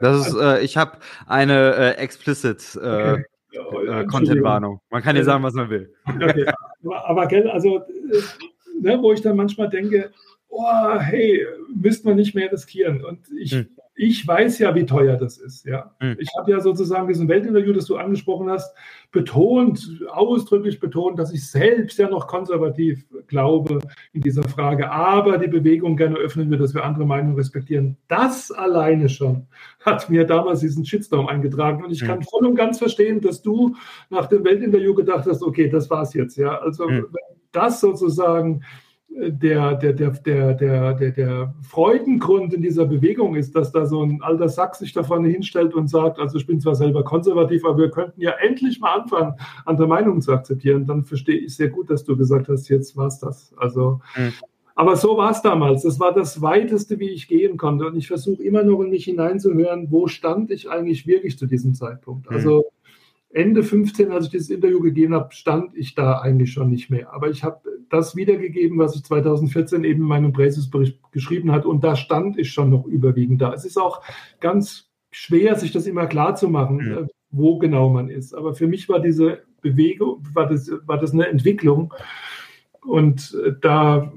[0.00, 3.22] Das ist, äh, ich habe eine äh, explicit äh,
[3.58, 3.86] okay.
[3.86, 4.80] äh, Content-Warnung.
[4.90, 5.92] Man kann ja sagen, was man will.
[6.06, 6.46] Okay.
[6.84, 7.82] aber, aber gell, also, äh,
[8.80, 10.12] ne, wo ich dann manchmal denke,
[10.48, 11.44] oh, hey,
[11.74, 13.04] müsste man nicht mehr riskieren.
[13.04, 13.68] Und ich, hm.
[14.02, 15.64] Ich weiß ja, wie teuer das ist.
[15.64, 15.94] Ja.
[16.00, 16.16] Hm.
[16.18, 18.74] Ich habe ja sozusagen diesen Weltinterview, das du angesprochen hast,
[19.12, 23.78] betont, ausdrücklich betont, dass ich selbst ja noch konservativ glaube
[24.12, 27.96] in dieser Frage, aber die Bewegung gerne öffnen wir, dass wir andere Meinungen respektieren.
[28.08, 29.46] Das alleine schon
[29.84, 31.84] hat mir damals diesen Shitstorm eingetragen.
[31.84, 32.08] Und ich hm.
[32.08, 33.76] kann voll und ganz verstehen, dass du
[34.10, 36.36] nach dem Weltinterview gedacht hast, okay, das war's jetzt.
[36.36, 36.58] Ja.
[36.58, 37.06] Also, hm.
[37.12, 38.64] wenn das sozusagen
[39.14, 44.02] der, der, der, der, der, der, der Freudengrund in dieser Bewegung ist, dass da so
[44.02, 47.64] ein alter Sack sich da vorne hinstellt und sagt, also ich bin zwar selber konservativ,
[47.64, 49.34] aber wir könnten ja endlich mal anfangen,
[49.64, 53.06] andere Meinungen zu akzeptieren, dann verstehe ich sehr gut, dass du gesagt hast, jetzt war
[53.06, 53.52] es das.
[53.56, 54.32] Also, mhm.
[54.74, 55.82] aber so war es damals.
[55.82, 57.86] Das war das Weiteste, wie ich gehen konnte.
[57.86, 61.74] Und ich versuche immer noch in mich hineinzuhören, wo stand ich eigentlich wirklich zu diesem
[61.74, 62.28] Zeitpunkt.
[62.28, 62.81] Also, mhm
[63.32, 67.12] Ende 15, als ich dieses Interview gegeben habe, stand ich da eigentlich schon nicht mehr.
[67.12, 71.64] Aber ich habe das wiedergegeben, was ich 2014 eben in meinem Präsisbericht geschrieben hat.
[71.64, 73.52] Und da stand ich schon noch überwiegend da.
[73.52, 74.02] Es ist auch
[74.40, 76.80] ganz schwer, sich das immer klar zu machen.
[76.80, 78.34] Äh, wo genau man ist.
[78.34, 81.92] Aber für mich war diese Bewegung, war das, war das eine Entwicklung.
[82.82, 84.12] Und äh, da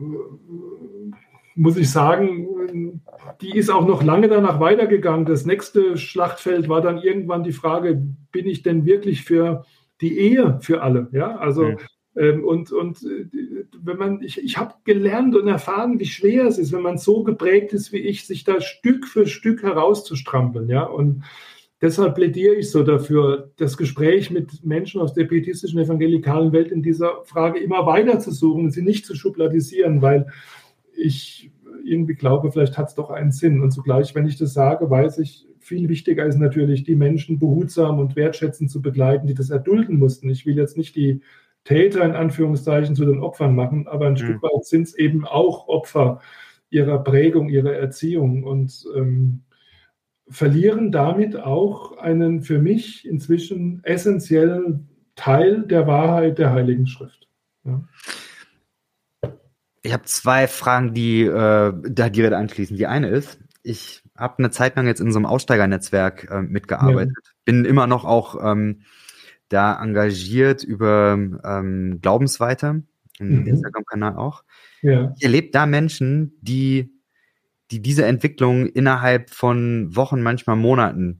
[1.55, 3.01] muss ich sagen,
[3.41, 5.25] die ist auch noch lange danach weitergegangen.
[5.25, 8.01] Das nächste Schlachtfeld war dann irgendwann die Frage,
[8.31, 9.65] bin ich denn wirklich für
[10.01, 11.07] die Ehe für alle?
[11.13, 11.77] Ja, also mhm.
[12.17, 16.57] ähm, und, und äh, wenn man, ich, ich habe gelernt und erfahren, wie schwer es
[16.57, 20.83] ist, wenn man so geprägt ist wie ich, sich da Stück für Stück herauszustrampeln, ja.
[20.83, 21.23] Und
[21.81, 26.83] deshalb plädiere ich so dafür, das Gespräch mit Menschen aus der pietistischen evangelikalen Welt in
[26.83, 30.27] dieser Frage immer weiter zu suchen und sie nicht zu schubladisieren, weil
[30.97, 31.51] ich
[31.83, 33.61] irgendwie glaube, vielleicht hat es doch einen Sinn.
[33.61, 37.99] Und zugleich, wenn ich das sage, weiß ich, viel wichtiger ist natürlich, die Menschen behutsam
[37.99, 40.29] und wertschätzend zu begleiten, die das erdulden mussten.
[40.29, 41.21] Ich will jetzt nicht die
[41.63, 44.17] Täter in Anführungszeichen zu den Opfern machen, aber ein mhm.
[44.17, 46.21] Stück weit sind es eben auch Opfer
[46.69, 49.41] ihrer Prägung, ihrer Erziehung und ähm,
[50.27, 57.27] verlieren damit auch einen für mich inzwischen essentiellen Teil der Wahrheit der Heiligen Schrift.
[57.63, 57.83] Ja.
[59.85, 62.75] Ich habe zwei Fragen, die äh, da direkt anschließen.
[62.75, 67.13] Die eine ist, ich habe eine Zeit lang jetzt in so einem Aussteigernetzwerk äh, mitgearbeitet,
[67.23, 67.31] ja.
[67.45, 68.81] bin immer noch auch ähm,
[69.49, 72.81] da engagiert über ähm, Glaubensweiter,
[73.19, 73.45] im mhm.
[73.47, 74.43] Instagram-Kanal auch.
[74.81, 75.13] Ja.
[75.17, 76.91] Ich erlebe da Menschen, die,
[77.69, 81.19] die diese Entwicklung innerhalb von Wochen, manchmal Monaten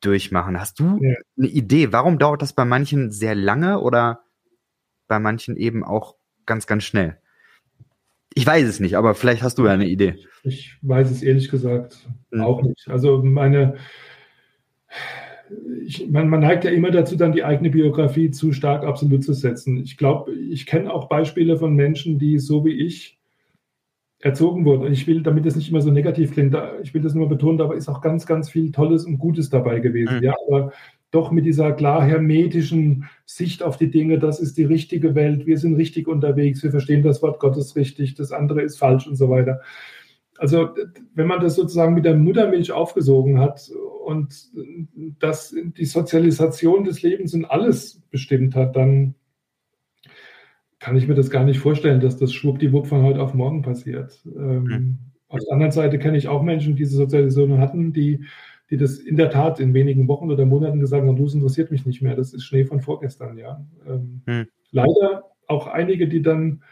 [0.00, 0.58] durchmachen.
[0.58, 1.14] Hast du ja.
[1.36, 4.24] eine Idee, warum dauert das bei manchen sehr lange oder
[5.08, 6.16] bei manchen eben auch
[6.46, 7.18] ganz, ganz schnell?
[8.34, 10.16] Ich weiß es nicht, aber vielleicht hast du ja eine Idee.
[10.42, 12.40] Ich weiß es ehrlich gesagt mhm.
[12.40, 12.88] auch nicht.
[12.88, 13.76] Also meine,
[15.84, 19.32] ich, man, man, neigt ja immer dazu, dann die eigene Biografie zu stark absolut zu
[19.32, 19.76] setzen.
[19.78, 23.18] Ich glaube, ich kenne auch Beispiele von Menschen, die so wie ich
[24.20, 24.84] erzogen wurden.
[24.84, 27.58] Und ich will, damit es nicht immer so negativ klingt, ich will das nur betonen,
[27.58, 30.18] da ist auch ganz, ganz viel Tolles und Gutes dabei gewesen.
[30.18, 30.22] Mhm.
[30.22, 30.72] Ja, aber
[31.12, 35.58] doch mit dieser klar hermetischen Sicht auf die Dinge, das ist die richtige Welt, wir
[35.58, 39.28] sind richtig unterwegs, wir verstehen das Wort Gottes richtig, das andere ist falsch und so
[39.28, 39.60] weiter.
[40.38, 40.70] Also
[41.14, 43.70] wenn man das sozusagen mit der Muttermilch aufgesogen hat
[44.04, 44.34] und
[45.20, 49.14] das die Sozialisation des Lebens und alles bestimmt hat, dann
[50.78, 54.18] kann ich mir das gar nicht vorstellen, dass das schwuppdiwupp von heute auf morgen passiert.
[54.24, 54.98] Mhm.
[55.28, 58.24] auf der anderen Seite kenne ich auch Menschen, die diese Sozialisation hatten, die
[58.72, 61.70] die das in der Tat in wenigen Wochen oder Monaten gesagt haben, du, es interessiert
[61.70, 63.62] mich nicht mehr, das ist Schnee von vorgestern, ja.
[63.86, 64.46] Ähm, hm.
[64.70, 66.62] Leider auch einige, die dann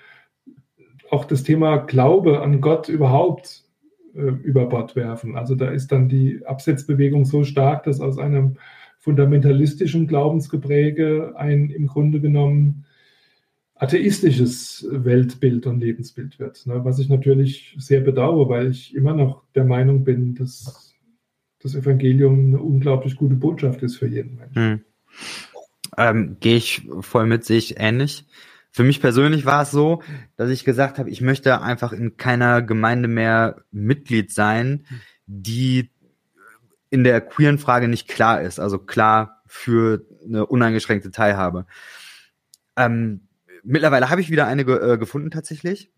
[1.10, 3.64] auch das Thema Glaube an Gott überhaupt
[4.14, 5.36] äh, über Bord werfen.
[5.36, 8.56] Also da ist dann die Absetzbewegung so stark, dass aus einem
[8.98, 12.86] fundamentalistischen Glaubensgepräge ein im Grunde genommen
[13.74, 16.66] atheistisches Weltbild und Lebensbild wird.
[16.66, 16.82] Ne?
[16.82, 20.89] Was ich natürlich sehr bedauere, weil ich immer noch der Meinung bin, dass
[21.62, 24.54] das Evangelium eine unglaublich gute Botschaft ist für jeden Menschen.
[24.54, 24.84] Hm.
[25.96, 28.26] Ähm, Gehe ich voll mit sich ähnlich.
[28.70, 30.02] Für mich persönlich war es so,
[30.36, 34.86] dass ich gesagt habe, ich möchte einfach in keiner Gemeinde mehr Mitglied sein,
[35.26, 35.90] die
[36.88, 41.66] in der queeren Frage nicht klar ist, also klar für eine uneingeschränkte Teilhabe.
[42.76, 43.28] Ähm,
[43.64, 45.92] mittlerweile habe ich wieder eine äh, gefunden tatsächlich.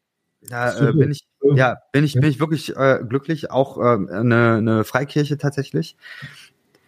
[0.49, 3.51] Da äh, bin ich, ja, bin ich, bin ich wirklich äh, glücklich.
[3.51, 5.97] Auch äh, eine, eine Freikirche tatsächlich.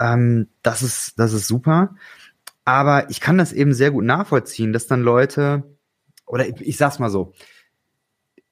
[0.01, 1.95] Ähm, das ist, das ist super.
[2.65, 5.63] Aber ich kann das eben sehr gut nachvollziehen, dass dann Leute,
[6.27, 7.33] oder ich, ich sag's mal so,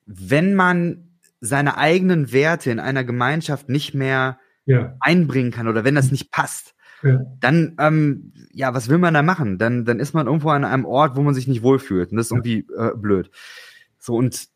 [0.07, 4.95] wenn man seine eigenen Werte in einer Gemeinschaft nicht mehr ja.
[5.01, 7.21] einbringen kann oder wenn das nicht passt, ja.
[7.41, 9.59] dann, ähm, ja, was will man da machen?
[9.59, 12.13] Dann, dann ist man irgendwo an einem Ort, wo man sich nicht wohlfühlt.
[12.13, 13.31] Und das ist irgendwie äh, blöd.
[13.99, 14.52] So, und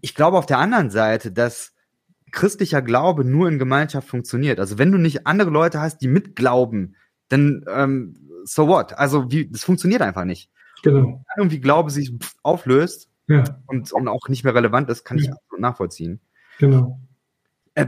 [0.00, 1.72] ich glaube auf der anderen Seite, dass
[2.30, 4.60] christlicher Glaube nur in Gemeinschaft funktioniert.
[4.60, 6.96] Also wenn du nicht andere Leute hast, die mitglauben,
[7.28, 8.96] dann ähm, so what?
[8.96, 10.50] Also wie, das funktioniert einfach nicht.
[10.82, 11.02] Genau.
[11.02, 13.44] Wenn irgendwie Glaube sich auflöst ja.
[13.66, 15.24] und, und auch nicht mehr relevant ist, kann ja.
[15.24, 16.20] ich absolut nachvollziehen.
[16.58, 17.00] Genau.
[17.74, 17.86] Äh,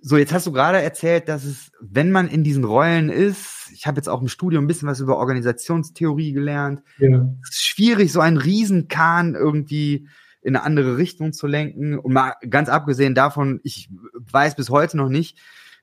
[0.00, 3.86] so, jetzt hast du gerade erzählt, dass es, wenn man in diesen Rollen ist, ich
[3.86, 7.28] habe jetzt auch im Studium ein bisschen was über Organisationstheorie gelernt, ja.
[7.42, 10.08] es ist schwierig, so einen Riesenkahn irgendwie
[10.40, 11.98] in eine andere Richtung zu lenken.
[11.98, 15.38] Und mal ganz abgesehen davon, ich weiß bis heute noch nicht,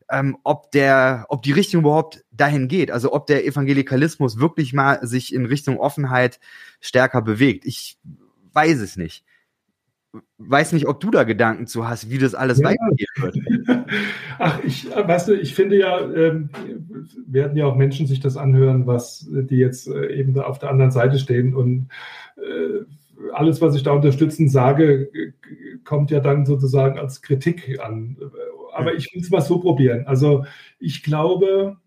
[0.10, 2.92] ähm, ob der, ob die Richtung überhaupt dahin geht.
[2.92, 6.40] Also ob der Evangelikalismus wirklich mal sich in Richtung Offenheit
[6.80, 7.66] stärker bewegt.
[7.66, 7.98] Ich
[8.54, 9.24] weiß es nicht.
[10.38, 12.70] Weiß nicht, ob du da Gedanken zu hast, wie das alles ja.
[12.70, 13.86] weitergehen wird.
[14.40, 16.50] Ach, ich, weißt du, ich finde ja, ähm,
[17.28, 20.70] werden ja auch Menschen sich das anhören, was die jetzt äh, eben da auf der
[20.70, 21.90] anderen Seite stehen und
[22.38, 22.86] äh,
[23.34, 25.10] alles, was ich da unterstützend sage,
[25.84, 28.18] kommt ja dann sozusagen als Kritik an.
[28.74, 30.06] Aber ich will es mal so probieren.
[30.06, 30.46] Also
[30.80, 31.78] ich glaube,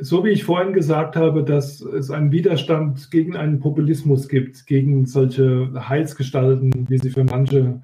[0.00, 5.06] so wie ich vorhin gesagt habe, dass es einen Widerstand gegen einen Populismus gibt, gegen
[5.06, 7.80] solche Heilsgestalten, wie sie für manche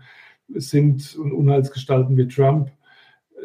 [0.49, 2.71] sind und Unheilsgestalten wie Trump,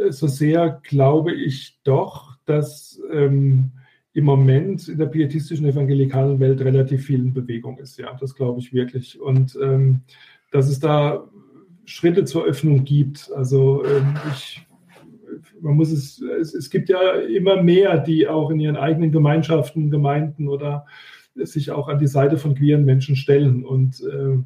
[0.09, 3.71] so sehr glaube ich doch, dass ähm,
[4.17, 7.99] im Moment in der pietistischen evangelikalen Welt relativ viel in Bewegung ist.
[7.99, 9.21] Ja, das glaube ich wirklich.
[9.21, 10.01] Und ähm,
[10.49, 11.29] dass es da
[11.85, 13.31] Schritte zur Öffnung gibt.
[13.35, 14.65] Also ähm, ich,
[15.61, 19.91] man muss es, es, es gibt ja immer mehr, die auch in ihren eigenen Gemeinschaften,
[19.91, 20.87] Gemeinden oder
[21.35, 23.63] sich auch an die Seite von queeren Menschen stellen.
[23.63, 24.39] Und äh,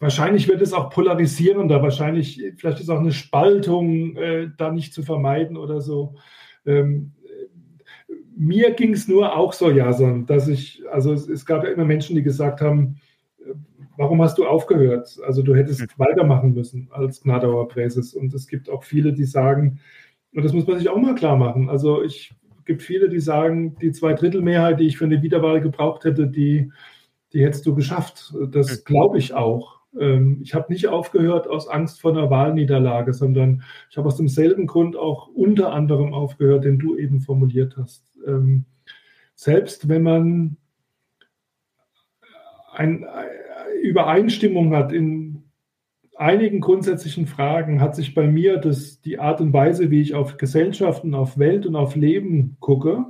[0.00, 5.02] wahrscheinlich wird es auch polarisierender, wahrscheinlich, vielleicht ist auch eine Spaltung äh, da nicht zu
[5.02, 6.14] vermeiden oder so.
[6.64, 7.12] Ähm,
[8.38, 11.84] mir ging es nur auch so, Jason, dass ich, also es, es, gab ja immer
[11.84, 13.00] Menschen, die gesagt haben,
[13.40, 13.52] äh,
[13.96, 15.18] warum hast du aufgehört?
[15.26, 15.86] Also du hättest mhm.
[15.96, 18.14] weitermachen müssen als Gnadauer Präses.
[18.14, 19.80] Und es gibt auch viele, die sagen,
[20.32, 21.68] und das muss man sich auch mal klar machen.
[21.68, 22.32] Also ich
[22.64, 26.70] gibt viele, die sagen, die Zweidrittelmehrheit, die ich für eine Wiederwahl gebraucht hätte, die,
[27.32, 28.32] die hättest du geschafft.
[28.50, 28.84] Das mhm.
[28.84, 29.77] glaube ich auch.
[30.00, 34.66] Ähm, ich habe nicht aufgehört aus Angst vor einer Wahlniederlage, sondern ich habe aus demselben
[34.66, 38.04] Grund auch unter anderem aufgehört, den du eben formuliert hast.
[38.26, 38.64] Ähm,
[39.34, 40.56] selbst wenn man
[42.72, 43.06] eine
[43.82, 45.44] Übereinstimmung hat in
[46.16, 50.36] einigen grundsätzlichen Fragen, hat sich bei mir das, die Art und Weise, wie ich auf
[50.36, 53.06] Gesellschaften, auf Welt und auf Leben gucke,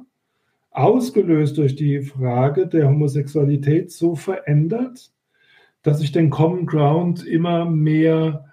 [0.71, 5.11] ausgelöst durch die Frage der Homosexualität so verändert,
[5.83, 8.45] dass ich den Common Ground immer mehr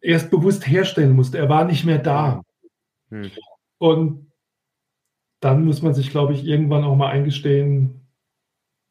[0.00, 1.38] erst bewusst herstellen musste.
[1.38, 2.42] Er war nicht mehr da.
[3.10, 3.30] Hm.
[3.78, 4.32] Und
[5.40, 8.02] dann muss man sich, glaube ich, irgendwann auch mal eingestehen,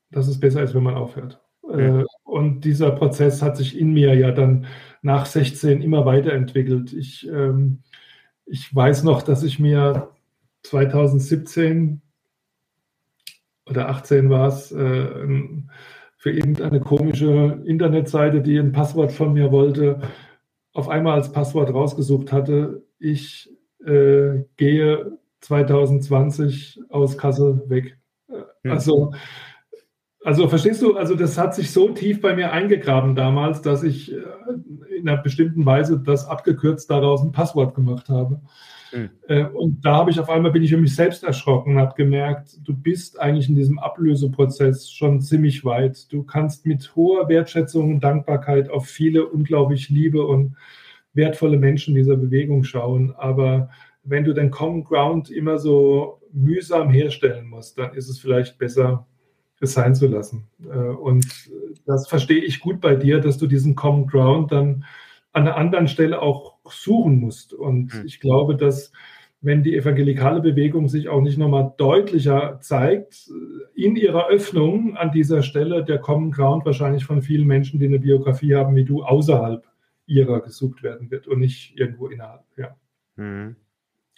[0.09, 1.41] dass es besser ist, wenn man aufhört.
[1.63, 2.01] Ja.
[2.01, 4.65] Äh, und dieser Prozess hat sich in mir ja dann
[5.01, 6.93] nach 16 immer weiterentwickelt.
[6.93, 7.84] Ich, ähm,
[8.45, 10.09] ich weiß noch, dass ich mir
[10.63, 12.01] 2017
[13.65, 15.25] oder 18 war es, äh,
[16.22, 20.01] für irgendeine komische Internetseite, die ein Passwort von mir wollte,
[20.72, 23.49] auf einmal als Passwort rausgesucht hatte, ich
[23.84, 27.97] äh, gehe 2020 aus Kassel weg.
[28.28, 28.72] Hm.
[28.72, 29.13] Also,
[30.24, 34.13] also verstehst du, also das hat sich so tief bei mir eingegraben damals, dass ich
[34.13, 34.22] äh,
[34.95, 38.41] in einer bestimmten Weise das abgekürzt daraus ein Passwort gemacht habe.
[38.92, 39.48] Mhm.
[39.54, 42.58] Und da habe ich auf einmal bin ich für mich selbst erschrocken und habe gemerkt,
[42.64, 46.12] du bist eigentlich in diesem Ablöseprozess schon ziemlich weit.
[46.12, 50.56] Du kannst mit hoher Wertschätzung und Dankbarkeit auf viele unglaublich liebe und
[51.14, 53.70] wertvolle Menschen dieser Bewegung schauen, aber
[54.04, 59.06] wenn du den Common Ground immer so mühsam herstellen musst, dann ist es vielleicht besser,
[59.60, 60.48] es sein zu lassen.
[60.64, 61.26] Äh, und
[61.86, 64.86] das verstehe ich gut bei dir, dass du diesen Common Ground dann
[65.34, 67.53] an einer anderen Stelle auch suchen musst.
[67.53, 68.05] Und mhm.
[68.05, 68.91] ich glaube, dass
[69.41, 73.32] wenn die evangelikale Bewegung sich auch nicht nochmal deutlicher zeigt,
[73.74, 77.99] in ihrer Öffnung an dieser Stelle der Common Ground wahrscheinlich von vielen Menschen, die eine
[77.99, 79.65] Biografie haben wie du, außerhalb
[80.05, 82.43] ihrer gesucht werden wird und nicht irgendwo innerhalb.
[82.55, 82.76] Ja.
[83.15, 83.55] Mhm.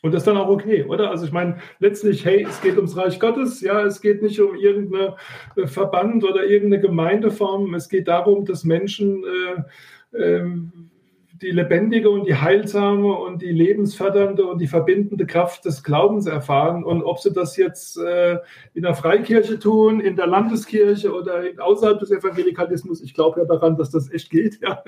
[0.02, 1.10] Und das ist dann auch okay, oder?
[1.10, 4.54] Also ich meine, letztlich, hey, es geht ums Reich Gottes, ja, es geht nicht um
[4.56, 5.14] irgendeinen
[5.56, 9.24] äh, Verband oder irgendeine Gemeindeform, es geht darum, dass Menschen
[10.12, 10.46] äh, äh,
[11.42, 16.84] die lebendige und die heilsame und die lebensfördernde und die verbindende Kraft des Glaubens erfahren.
[16.84, 18.38] Und ob sie das jetzt äh,
[18.76, 23.78] in der Freikirche tun, in der Landeskirche oder außerhalb des Evangelikalismus, ich glaube ja daran,
[23.78, 24.84] dass das echt geht, ja.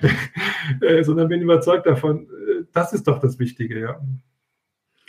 [0.80, 4.00] äh, sondern bin überzeugt davon, äh, das ist doch das Wichtige, ja.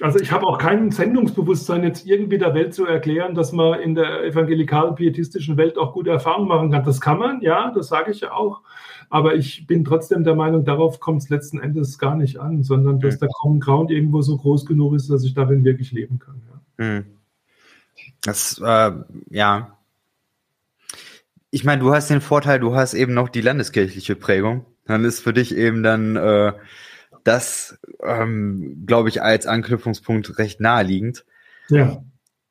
[0.01, 3.95] Also ich habe auch kein Sendungsbewusstsein, jetzt irgendwie der Welt zu erklären, dass man in
[3.95, 6.83] der evangelikal-pietistischen Welt auch gute Erfahrungen machen kann.
[6.83, 8.61] Das kann man, ja, das sage ich ja auch.
[9.09, 12.99] Aber ich bin trotzdem der Meinung, darauf kommt es letzten Endes gar nicht an, sondern
[12.99, 16.41] dass der Common Ground irgendwo so groß genug ist, dass ich darin wirklich leben kann.
[16.49, 16.85] Ja.
[16.85, 17.05] Hm.
[18.21, 18.91] Das, äh,
[19.29, 19.77] ja.
[21.51, 24.65] Ich meine, du hast den Vorteil, du hast eben noch die landeskirchliche Prägung.
[24.85, 26.53] Dann ist für dich eben dann äh,
[27.25, 31.25] das, ähm, glaube ich, als Anknüpfungspunkt recht naheliegend.
[31.69, 32.03] Ja.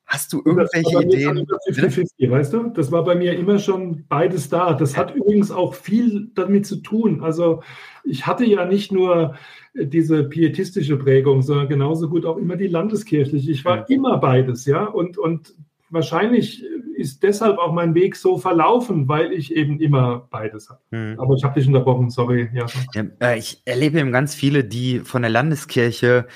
[0.05, 1.47] Hast du irgendwelche Ideen?
[1.71, 2.69] 50, weißt du?
[2.69, 4.73] Das war bei mir immer schon beides da.
[4.73, 7.23] Das hat übrigens auch viel damit zu tun.
[7.23, 7.63] Also
[8.03, 9.35] ich hatte ja nicht nur
[9.73, 13.49] diese pietistische Prägung, sondern genauso gut auch immer die landeskirchliche.
[13.49, 14.83] Ich war immer beides, ja.
[14.85, 15.55] Und, und
[15.95, 16.63] wahrscheinlich
[16.95, 20.79] ist deshalb auch mein Weg so verlaufen, weil ich eben immer beides habe.
[20.91, 21.19] Hm.
[21.19, 22.49] Aber ich habe dich unterbrochen, sorry.
[22.53, 22.67] Ja.
[22.93, 23.05] ja.
[23.19, 26.27] Äh, ich erlebe eben ganz viele, die von der Landeskirche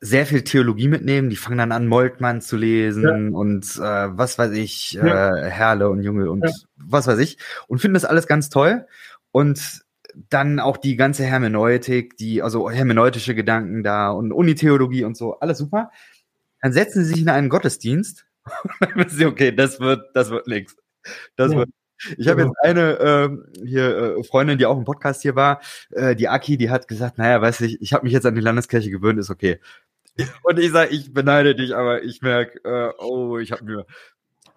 [0.00, 1.30] sehr viel Theologie mitnehmen.
[1.30, 3.38] Die fangen dann an, Moltmann zu lesen ja.
[3.38, 5.36] und äh, was weiß ich, ja.
[5.36, 6.52] äh, Herle und Junge und ja.
[6.76, 8.86] was weiß ich und finden das alles ganz toll.
[9.32, 9.84] Und
[10.30, 15.58] dann auch die ganze Hermeneutik, die, also hermeneutische Gedanken da und Unitheologie und so, alles
[15.58, 15.90] super.
[16.62, 18.25] Dann setzen sie sich in einen Gottesdienst
[19.26, 20.76] okay, das wird, das wird nichts.
[21.36, 21.68] Das wird
[22.18, 26.14] ich habe jetzt eine ähm, hier äh, Freundin, die auch im Podcast hier war, äh,
[26.14, 28.90] die Aki, die hat gesagt, naja, weiß ich, ich habe mich jetzt an die Landeskirche
[28.90, 29.60] gewöhnt, ist okay.
[30.42, 33.86] Und ich sage, ich beneide dich, aber ich merke, äh, oh, ich habe mir.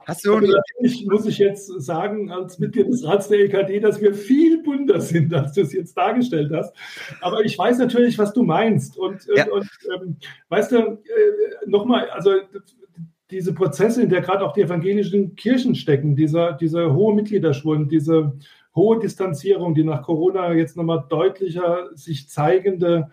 [0.06, 4.02] Hast du also, ich, muss ich jetzt sagen, als Mitglied des Rats der EKD, dass
[4.02, 6.74] wir viel bunter sind, als du es jetzt dargestellt hast.
[7.22, 8.98] Aber ich weiß natürlich, was du meinst.
[8.98, 9.48] Und, ja.
[9.52, 10.18] und ähm,
[10.48, 10.98] weißt du, äh,
[11.68, 12.32] nochmal, also
[13.32, 18.34] diese Prozesse, in der gerade auch die evangelischen Kirchen stecken, dieser, dieser hohe Mitgliederschwund, diese
[18.76, 23.10] hohe Distanzierung, die nach Corona jetzt nochmal deutlicher sich zeigende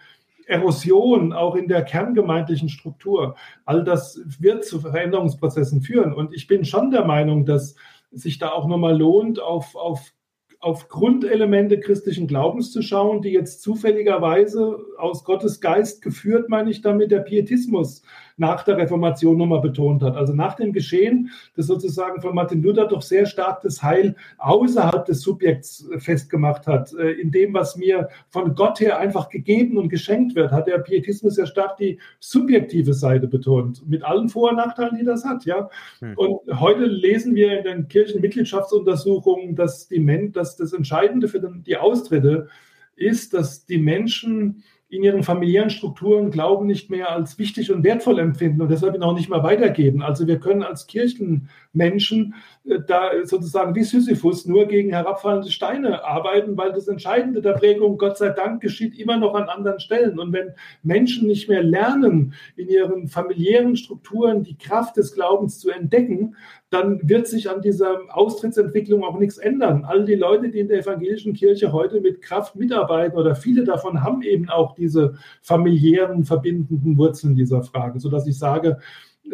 [0.46, 3.34] Erosion auch in der kerngemeindlichen Struktur.
[3.64, 6.12] All das wird zu Veränderungsprozessen führen.
[6.12, 7.74] Und ich bin schon der Meinung, dass
[8.12, 10.12] sich da auch nochmal lohnt, auf, auf,
[10.60, 16.80] auf Grundelemente christlichen Glaubens zu schauen, die jetzt zufälligerweise aus Gottes Geist geführt, meine ich
[16.80, 18.02] damit, der Pietismus
[18.36, 20.16] nach der Reformation nochmal betont hat.
[20.16, 25.04] Also nach dem Geschehen, das sozusagen von Martin Luther doch sehr stark das Heil außerhalb
[25.06, 29.88] des Subjekts festgemacht hat, äh, in dem, was mir von Gott her einfach gegeben und
[29.88, 34.56] geschenkt wird, hat der Pietismus sehr stark die subjektive Seite betont, mit allen Vor- und
[34.56, 35.44] Nachteilen, die das hat.
[35.46, 35.70] Ja?
[36.00, 36.14] Hm.
[36.16, 41.76] Und heute lesen wir in den Kirchenmitgliedschaftsuntersuchungen, dass, die Men dass das Entscheidende für die
[41.76, 42.48] Austritte
[42.96, 48.18] ist, dass die Menschen in ihren familiären Strukturen Glauben nicht mehr als wichtig und wertvoll
[48.18, 50.02] empfinden und deshalb ihn auch nicht mehr weitergeben.
[50.02, 51.48] Also wir können als Kirchenmenschen
[52.64, 57.98] äh, da sozusagen wie Sisyphus nur gegen herabfallende Steine arbeiten, weil das Entscheidende der Prägung,
[57.98, 60.18] Gott sei Dank, geschieht immer noch an anderen Stellen.
[60.18, 60.52] Und wenn
[60.82, 66.34] Menschen nicht mehr lernen, in ihren familiären Strukturen die Kraft des Glaubens zu entdecken,
[66.70, 69.84] dann wird sich an dieser Austrittsentwicklung auch nichts ändern.
[69.84, 74.02] All die Leute, die in der evangelischen Kirche heute mit Kraft mitarbeiten oder viele davon
[74.02, 78.78] haben eben auch diese familiären verbindenden Wurzeln dieser Frage, sodass ich sage,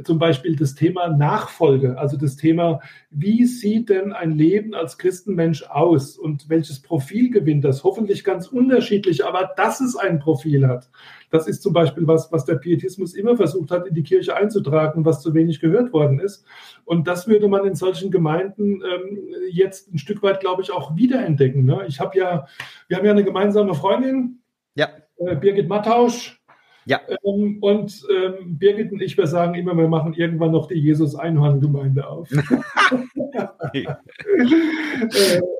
[0.04, 2.80] zum Beispiel das Thema Nachfolge, also das Thema,
[3.10, 7.84] wie sieht denn ein Leben als Christenmensch aus und welches Profil gewinnt das?
[7.84, 10.90] Hoffentlich ganz unterschiedlich, aber dass es ein Profil hat.
[11.30, 15.04] Das ist zum Beispiel was, was der Pietismus immer versucht hat, in die Kirche einzutragen,
[15.04, 16.44] was zu wenig gehört worden ist.
[16.84, 19.18] Und das würde man in solchen Gemeinden ähm,
[19.50, 21.64] jetzt ein Stück weit, glaube ich, auch wiederentdecken.
[21.64, 21.84] Ne?
[21.88, 22.46] Ich habe ja,
[22.88, 24.40] wir haben ja eine gemeinsame Freundin,
[24.74, 24.88] ja.
[25.16, 26.41] äh, Birgit Mattausch.
[26.84, 27.00] Ja.
[27.24, 32.06] Ähm, und ähm, Birgit und ich, wir sagen immer, wir machen irgendwann noch die Jesus-Einhorn-Gemeinde
[32.06, 32.30] auf.
[33.72, 33.84] äh,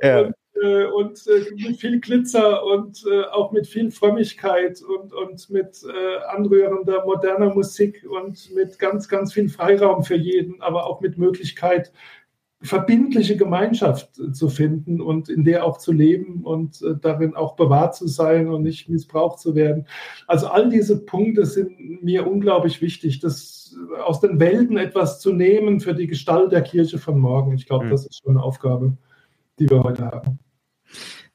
[0.03, 0.23] ja.
[0.25, 5.51] Und, äh, und äh, mit viel Glitzer und äh, auch mit viel Frömmigkeit und, und
[5.51, 11.01] mit äh, anrührender moderner Musik und mit ganz, ganz viel Freiraum für jeden, aber auch
[11.01, 11.93] mit Möglichkeit,
[12.63, 17.97] verbindliche Gemeinschaft zu finden und in der auch zu leben und äh, darin auch bewahrt
[17.97, 19.87] zu sein und nicht missbraucht zu werden.
[20.27, 25.81] Also all diese Punkte sind mir unglaublich wichtig, das aus den Welten etwas zu nehmen
[25.81, 27.53] für die Gestalt der Kirche von morgen.
[27.53, 27.91] Ich glaube, mhm.
[27.91, 28.97] das ist schon eine Aufgabe,
[29.59, 30.39] die wir heute haben.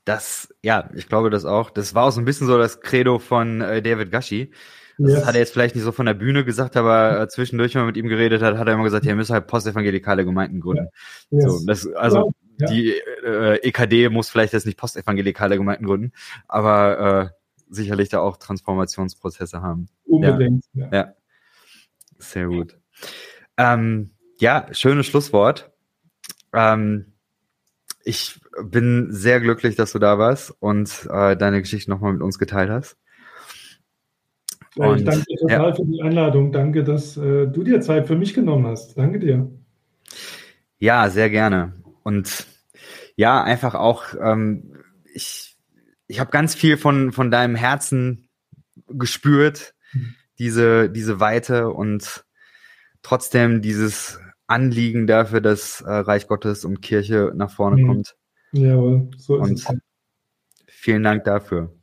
[0.05, 1.69] das, ja, ich glaube das auch.
[1.69, 4.51] Das war auch so ein bisschen so das Credo von äh, David Gashi.
[4.97, 5.25] Das yes.
[5.25, 7.87] hat er jetzt vielleicht nicht so von der Bühne gesagt, aber äh, zwischendurch, wenn man
[7.87, 10.87] mit ihm geredet hat, hat er immer gesagt, ihr müsst halt postevangelikale Gemeinden gründen.
[11.29, 11.43] Yes.
[11.43, 12.67] So, das, also ja.
[12.67, 12.93] die
[13.23, 16.13] äh, EKD muss vielleicht jetzt nicht postevangelikale Gemeinden gründen,
[16.47, 17.37] aber äh,
[17.69, 19.87] sicherlich da auch Transformationsprozesse haben.
[20.05, 20.65] Unbedingt.
[20.73, 20.89] Ja.
[20.91, 21.13] ja.
[22.17, 22.77] Sehr gut.
[23.57, 25.71] Ähm, ja, schönes Schlusswort.
[26.53, 27.13] Ähm,
[28.03, 32.39] ich bin sehr glücklich, dass du da warst und äh, deine Geschichte nochmal mit uns
[32.39, 32.97] geteilt hast.
[34.77, 35.75] Ja, ich danke dir total ja.
[35.75, 36.51] für die Einladung.
[36.51, 38.97] Danke, dass äh, du dir Zeit für mich genommen hast.
[38.97, 39.49] Danke dir.
[40.79, 41.73] Ja, sehr gerne.
[42.03, 42.45] Und
[43.15, 44.77] ja, einfach auch, ähm,
[45.13, 45.57] ich,
[46.07, 48.29] ich habe ganz viel von, von deinem Herzen
[48.87, 50.15] gespürt, mhm.
[50.37, 52.25] diese, diese Weite und
[53.01, 57.87] trotzdem dieses Anliegen dafür, dass äh, Reich Gottes und Kirche nach vorne mhm.
[57.87, 58.15] kommt.
[58.53, 59.67] Jawohl, so ist und es.
[60.67, 61.76] Vielen Dank dafür.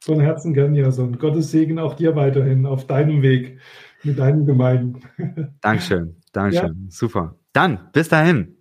[0.00, 1.18] Von Herzen gern, Jason.
[1.18, 3.58] Gottes Segen auch dir weiterhin auf deinem Weg
[4.04, 5.00] mit deinen Gemeinden.
[5.60, 6.84] Dankeschön, Dankeschön.
[6.84, 6.90] Ja.
[6.90, 7.36] Super.
[7.52, 8.56] Dann, bis dahin.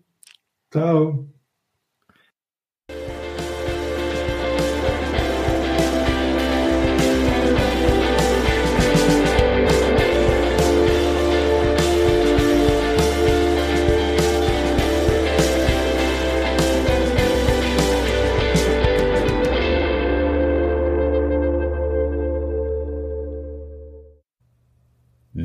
[0.71, 1.27] Ciao.